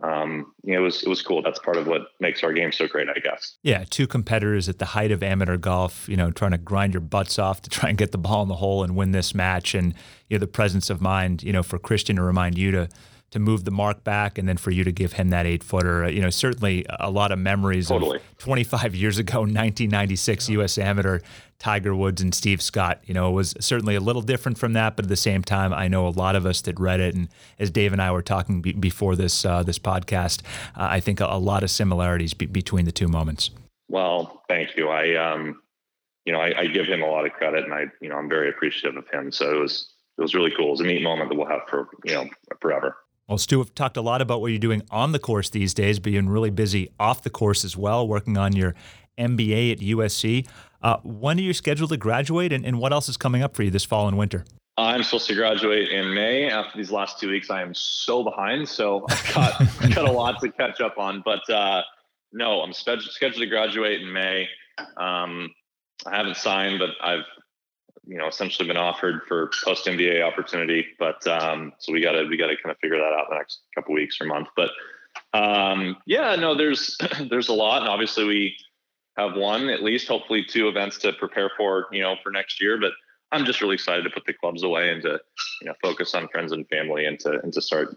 um, 0.02 0.52
you 0.64 0.72
know, 0.72 0.80
it 0.80 0.82
was, 0.82 1.02
it 1.02 1.08
was 1.08 1.22
cool. 1.22 1.42
That's 1.42 1.58
part 1.58 1.76
of 1.76 1.86
what 1.86 2.02
makes 2.20 2.42
our 2.42 2.52
game 2.52 2.72
so 2.72 2.86
great, 2.86 3.08
I 3.08 3.18
guess. 3.20 3.56
Yeah. 3.62 3.84
Two 3.88 4.06
competitors 4.06 4.68
at 4.68 4.78
the 4.78 4.86
height 4.86 5.10
of 5.10 5.22
amateur 5.22 5.56
golf, 5.56 6.08
you 6.08 6.16
know, 6.16 6.30
trying 6.30 6.52
to 6.52 6.58
grind 6.58 6.94
your 6.94 7.00
butts 7.00 7.38
off 7.38 7.62
to 7.62 7.70
try 7.70 7.88
and 7.88 7.98
get 7.98 8.12
the 8.12 8.18
ball 8.18 8.42
in 8.42 8.48
the 8.48 8.56
hole 8.56 8.82
and 8.82 8.96
win 8.96 9.12
this 9.12 9.34
match. 9.34 9.74
And, 9.74 9.94
you 10.28 10.36
know, 10.36 10.40
the 10.40 10.46
presence 10.46 10.90
of 10.90 11.00
mind, 11.00 11.42
you 11.42 11.52
know, 11.52 11.62
for 11.62 11.78
Christian 11.78 12.16
to 12.16 12.22
remind 12.22 12.56
you 12.56 12.70
to, 12.70 12.88
to 13.30 13.38
move 13.38 13.64
the 13.64 13.70
mark 13.70 14.02
back 14.02 14.38
and 14.38 14.48
then 14.48 14.56
for 14.56 14.70
you 14.70 14.82
to 14.82 14.90
give 14.90 15.12
him 15.12 15.30
that 15.30 15.46
eight 15.46 15.62
footer. 15.62 16.08
You 16.10 16.20
know, 16.20 16.30
certainly 16.30 16.84
a 16.98 17.10
lot 17.10 17.30
of 17.30 17.38
memories 17.38 17.88
totally. 17.88 18.18
of 18.18 18.38
25 18.38 18.94
years 18.94 19.18
ago, 19.18 19.38
1996 19.40 20.48
U.S. 20.50 20.78
Amateur, 20.78 21.20
Tiger 21.60 21.94
Woods 21.94 22.20
and 22.20 22.34
Steve 22.34 22.60
Scott. 22.60 23.00
You 23.04 23.14
know, 23.14 23.28
it 23.30 23.32
was 23.32 23.54
certainly 23.60 23.94
a 23.94 24.00
little 24.00 24.22
different 24.22 24.58
from 24.58 24.72
that, 24.72 24.96
but 24.96 25.04
at 25.04 25.08
the 25.08 25.16
same 25.16 25.42
time, 25.42 25.72
I 25.72 25.86
know 25.86 26.08
a 26.08 26.10
lot 26.10 26.34
of 26.34 26.44
us 26.44 26.60
that 26.62 26.80
read 26.80 26.98
it, 26.98 27.14
and 27.14 27.28
as 27.58 27.70
Dave 27.70 27.92
and 27.92 28.02
I 28.02 28.10
were 28.10 28.22
talking 28.22 28.62
be- 28.62 28.72
before 28.72 29.14
this 29.14 29.44
uh, 29.44 29.62
this 29.62 29.78
podcast, 29.78 30.42
uh, 30.76 30.88
I 30.90 30.98
think 31.00 31.20
a, 31.20 31.26
a, 31.26 31.38
lot 31.38 31.62
of 31.62 31.70
similarities 31.70 32.34
be- 32.34 32.46
between 32.46 32.86
the 32.86 32.92
two 32.92 33.08
moments. 33.08 33.50
Well, 33.88 34.42
thank 34.48 34.76
you. 34.76 34.88
I, 34.88 35.14
um, 35.16 35.60
you 36.24 36.32
know, 36.32 36.40
I, 36.40 36.60
I 36.60 36.66
give 36.66 36.86
him 36.86 37.02
a 37.02 37.06
lot 37.06 37.26
of 37.26 37.32
credit, 37.32 37.64
and 37.64 37.74
I, 37.74 37.86
you 38.00 38.08
know, 38.08 38.16
I'm 38.16 38.28
very 38.28 38.48
appreciative 38.48 38.96
of 38.96 39.08
him. 39.08 39.30
So 39.30 39.54
it 39.54 39.58
was 39.58 39.90
it 40.18 40.22
was 40.22 40.34
really 40.34 40.52
cool. 40.56 40.68
It 40.68 40.70
was 40.72 40.80
a 40.80 40.84
neat 40.84 41.02
moment 41.02 41.28
that 41.30 41.36
we'll 41.36 41.48
have 41.48 41.68
for 41.68 41.88
you 42.04 42.14
know 42.14 42.28
forever. 42.60 42.96
Well, 43.30 43.38
Stu, 43.38 43.58
we've 43.58 43.72
talked 43.76 43.96
a 43.96 44.00
lot 44.00 44.20
about 44.20 44.40
what 44.40 44.48
you're 44.48 44.58
doing 44.58 44.82
on 44.90 45.12
the 45.12 45.20
course 45.20 45.50
these 45.50 45.72
days, 45.72 46.00
but 46.00 46.10
you're 46.10 46.24
really 46.24 46.50
busy 46.50 46.90
off 46.98 47.22
the 47.22 47.30
course 47.30 47.64
as 47.64 47.76
well, 47.76 48.08
working 48.08 48.36
on 48.36 48.56
your 48.56 48.74
MBA 49.16 49.70
at 49.70 49.78
USC. 49.78 50.48
Uh, 50.82 50.96
when 51.04 51.38
are 51.38 51.42
you 51.42 51.54
scheduled 51.54 51.90
to 51.90 51.96
graduate, 51.96 52.52
and, 52.52 52.66
and 52.66 52.80
what 52.80 52.92
else 52.92 53.08
is 53.08 53.16
coming 53.16 53.40
up 53.44 53.54
for 53.54 53.62
you 53.62 53.70
this 53.70 53.84
fall 53.84 54.08
and 54.08 54.18
winter? 54.18 54.44
I'm 54.76 55.04
supposed 55.04 55.28
to 55.28 55.36
graduate 55.36 55.90
in 55.90 56.12
May. 56.12 56.50
After 56.50 56.76
these 56.76 56.90
last 56.90 57.20
two 57.20 57.30
weeks, 57.30 57.50
I 57.50 57.62
am 57.62 57.72
so 57.72 58.24
behind, 58.24 58.68
so 58.68 59.06
I've 59.36 59.78
got, 59.80 59.94
got 59.94 60.08
a 60.08 60.12
lot 60.12 60.40
to 60.40 60.50
catch 60.50 60.80
up 60.80 60.98
on. 60.98 61.22
But 61.24 61.48
uh, 61.48 61.82
no, 62.32 62.62
I'm 62.62 62.72
scheduled 62.72 63.14
to 63.20 63.46
graduate 63.46 64.00
in 64.00 64.12
May. 64.12 64.48
Um, 64.96 65.50
I 66.04 66.16
haven't 66.16 66.36
signed, 66.36 66.80
but 66.80 66.90
I've 67.00 67.22
you 68.10 68.18
know, 68.18 68.26
essentially 68.26 68.66
been 68.66 68.76
offered 68.76 69.22
for 69.28 69.50
post 69.64 69.86
MBA 69.86 70.20
opportunity, 70.20 70.84
but 70.98 71.24
um, 71.28 71.72
so 71.78 71.92
we 71.92 72.02
got 72.02 72.12
to 72.12 72.24
we 72.24 72.36
got 72.36 72.48
to 72.48 72.56
kind 72.56 72.72
of 72.72 72.78
figure 72.78 72.98
that 72.98 73.12
out 73.12 73.26
in 73.28 73.30
the 73.30 73.36
next 73.36 73.60
couple 73.72 73.94
weeks 73.94 74.18
or 74.20 74.26
month. 74.26 74.48
But 74.56 74.70
um, 75.32 75.96
yeah, 76.06 76.34
no, 76.34 76.56
there's 76.56 76.98
there's 77.30 77.48
a 77.48 77.52
lot, 77.52 77.82
and 77.82 77.88
obviously 77.88 78.24
we 78.24 78.56
have 79.16 79.36
one 79.36 79.68
at 79.68 79.84
least, 79.84 80.08
hopefully 80.08 80.44
two 80.44 80.66
events 80.66 80.98
to 80.98 81.12
prepare 81.12 81.52
for, 81.56 81.86
you 81.92 82.02
know, 82.02 82.16
for 82.20 82.32
next 82.32 82.60
year. 82.60 82.80
But 82.80 82.92
I'm 83.30 83.44
just 83.44 83.60
really 83.60 83.74
excited 83.74 84.02
to 84.02 84.10
put 84.10 84.24
the 84.26 84.32
clubs 84.32 84.64
away 84.64 84.90
and 84.90 85.00
to 85.02 85.20
you 85.62 85.68
know 85.68 85.74
focus 85.80 86.12
on 86.16 86.26
friends 86.32 86.50
and 86.50 86.66
family 86.68 87.04
and 87.04 87.16
to 87.20 87.38
and 87.44 87.52
to 87.52 87.62
start 87.62 87.96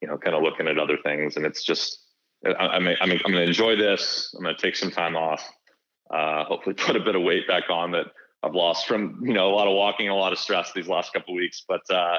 you 0.00 0.08
know 0.08 0.16
kind 0.16 0.34
of 0.34 0.42
looking 0.42 0.68
at 0.68 0.78
other 0.78 0.96
things. 1.04 1.36
And 1.36 1.44
it's 1.44 1.62
just 1.62 2.02
I, 2.46 2.52
I'm 2.54 2.88
I'm, 2.88 3.12
I'm 3.26 3.32
to 3.32 3.42
enjoy 3.42 3.76
this. 3.76 4.34
I'm 4.38 4.44
to 4.44 4.54
take 4.54 4.76
some 4.76 4.90
time 4.90 5.16
off. 5.16 5.46
Uh, 6.10 6.44
hopefully, 6.44 6.74
put 6.74 6.96
a 6.96 7.00
bit 7.00 7.14
of 7.14 7.22
weight 7.22 7.46
back 7.46 7.64
on 7.68 7.90
that 7.90 8.06
I've 8.42 8.54
lost 8.54 8.86
from 8.86 9.20
you 9.22 9.34
know 9.34 9.50
a 9.50 9.54
lot 9.54 9.68
of 9.68 9.74
walking, 9.74 10.08
a 10.08 10.16
lot 10.16 10.32
of 10.32 10.38
stress 10.38 10.72
these 10.72 10.88
last 10.88 11.12
couple 11.12 11.34
weeks. 11.34 11.64
But 11.66 11.82
uh, 11.90 12.18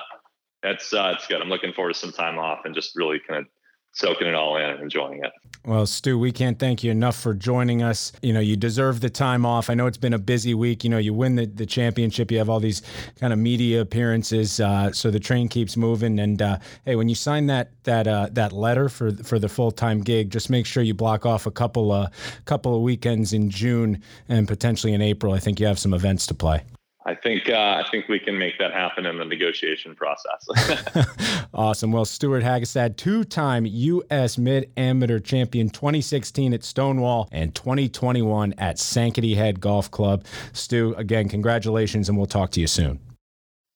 it's 0.64 0.94
uh, 0.94 1.14
it's 1.16 1.28
good. 1.28 1.42
I'm 1.42 1.50
looking 1.50 1.74
forward 1.74 1.94
to 1.94 2.00
some 2.00 2.12
time 2.12 2.38
off 2.38 2.66
and 2.66 2.76
just 2.76 2.96
really 2.96 3.20
kind 3.20 3.40
of 3.40 3.48
soaking 3.94 4.28
it 4.28 4.36
all 4.36 4.58
in 4.58 4.64
and 4.64 4.82
enjoying 4.82 5.24
it. 5.24 5.32
Well, 5.64 5.86
Stu, 5.86 6.18
we 6.18 6.32
can't 6.32 6.58
thank 6.58 6.84
you 6.84 6.90
enough 6.90 7.16
for 7.16 7.36
joining 7.36 7.84
us. 7.84 8.12
You 8.24 8.34
know, 8.34 8.40
you 8.40 8.56
deserve 8.56 9.00
the 9.00 9.12
time 9.12 9.46
off. 9.46 9.70
I 9.70 9.76
know 9.76 9.86
it's 9.86 9.98
been 9.98 10.14
a 10.14 10.20
busy 10.20 10.56
week. 10.56 10.84
You 10.84 10.90
know, 10.90 10.98
you 10.98 11.14
win 11.14 11.36
the, 11.36 11.46
the 11.46 11.68
championship, 11.68 12.32
you 12.32 12.40
have 12.40 12.50
all 12.50 12.60
these 12.60 12.82
kind 13.20 13.32
of 13.32 13.38
media 13.38 13.82
appearances, 13.82 14.60
uh, 14.60 14.92
so 14.92 15.12
the 15.12 15.20
train 15.20 15.48
keeps 15.50 15.78
moving. 15.78 16.20
And 16.20 16.42
uh, 16.42 16.58
hey, 16.86 16.96
when 16.96 17.10
you 17.10 17.16
sign 17.16 17.46
that 17.48 17.72
that 17.84 18.08
uh, 18.08 18.30
that 18.32 18.54
letter 18.54 18.90
for 18.90 19.12
for 19.24 19.38
the 19.38 19.50
full 19.50 19.72
time 19.72 20.02
gig, 20.02 20.32
just 20.32 20.50
make 20.50 20.66
sure 20.66 20.82
you 20.82 20.94
block 20.94 21.26
off 21.26 21.46
a 21.46 21.52
couple 21.52 21.92
of 21.92 22.10
couple 22.46 22.76
of 22.76 22.82
weekends 22.82 23.34
in 23.34 23.50
June 23.50 24.02
and 24.30 24.48
potentially 24.48 24.94
in 24.94 25.02
April. 25.02 25.34
I 25.34 25.40
think 25.40 25.60
you 25.60 25.68
have 25.68 25.78
some 25.78 25.94
events 25.94 26.26
to 26.28 26.34
play. 26.34 26.64
I 27.06 27.16
think 27.16 27.50
uh, 27.50 27.84
I 27.84 27.86
think 27.90 28.08
we 28.08 28.20
can 28.20 28.38
make 28.38 28.60
that 28.60 28.72
happen 28.72 29.08
in 29.08 29.18
the 29.18 29.26
negotiation 29.26 29.96
process. 29.96 31.48
awesome. 31.54 31.92
Well, 31.92 32.06
Stewart 32.06 32.44
Hagestad, 32.44 32.96
two-time 32.96 33.66
U.S. 33.66 34.38
Mid 34.38 34.72
Amateur 34.78 35.18
Champion, 35.20 35.70
2016 35.70 36.54
at 36.54 36.64
Stonewall 36.64 37.28
and 37.32 37.56
2021 37.56 38.54
at 38.60 38.78
Sankaty 38.78 39.36
Head 39.36 39.60
Golf 39.60 39.90
Club. 39.90 40.26
Stu, 40.54 40.94
again, 40.96 41.28
congratulations, 41.28 42.08
and 42.08 42.18
we'll 42.18 42.28
talk 42.28 42.52
to 42.52 42.60
you 42.60 42.68
soon. 42.68 43.00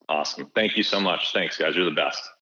Awesome. 0.08 0.52
Thank 0.54 0.78
you 0.78 0.84
so 0.84 1.00
much. 1.00 1.34
Thanks, 1.34 1.58
guys. 1.58 1.76
You're 1.76 1.86
the 1.86 1.92
best. 1.92 2.30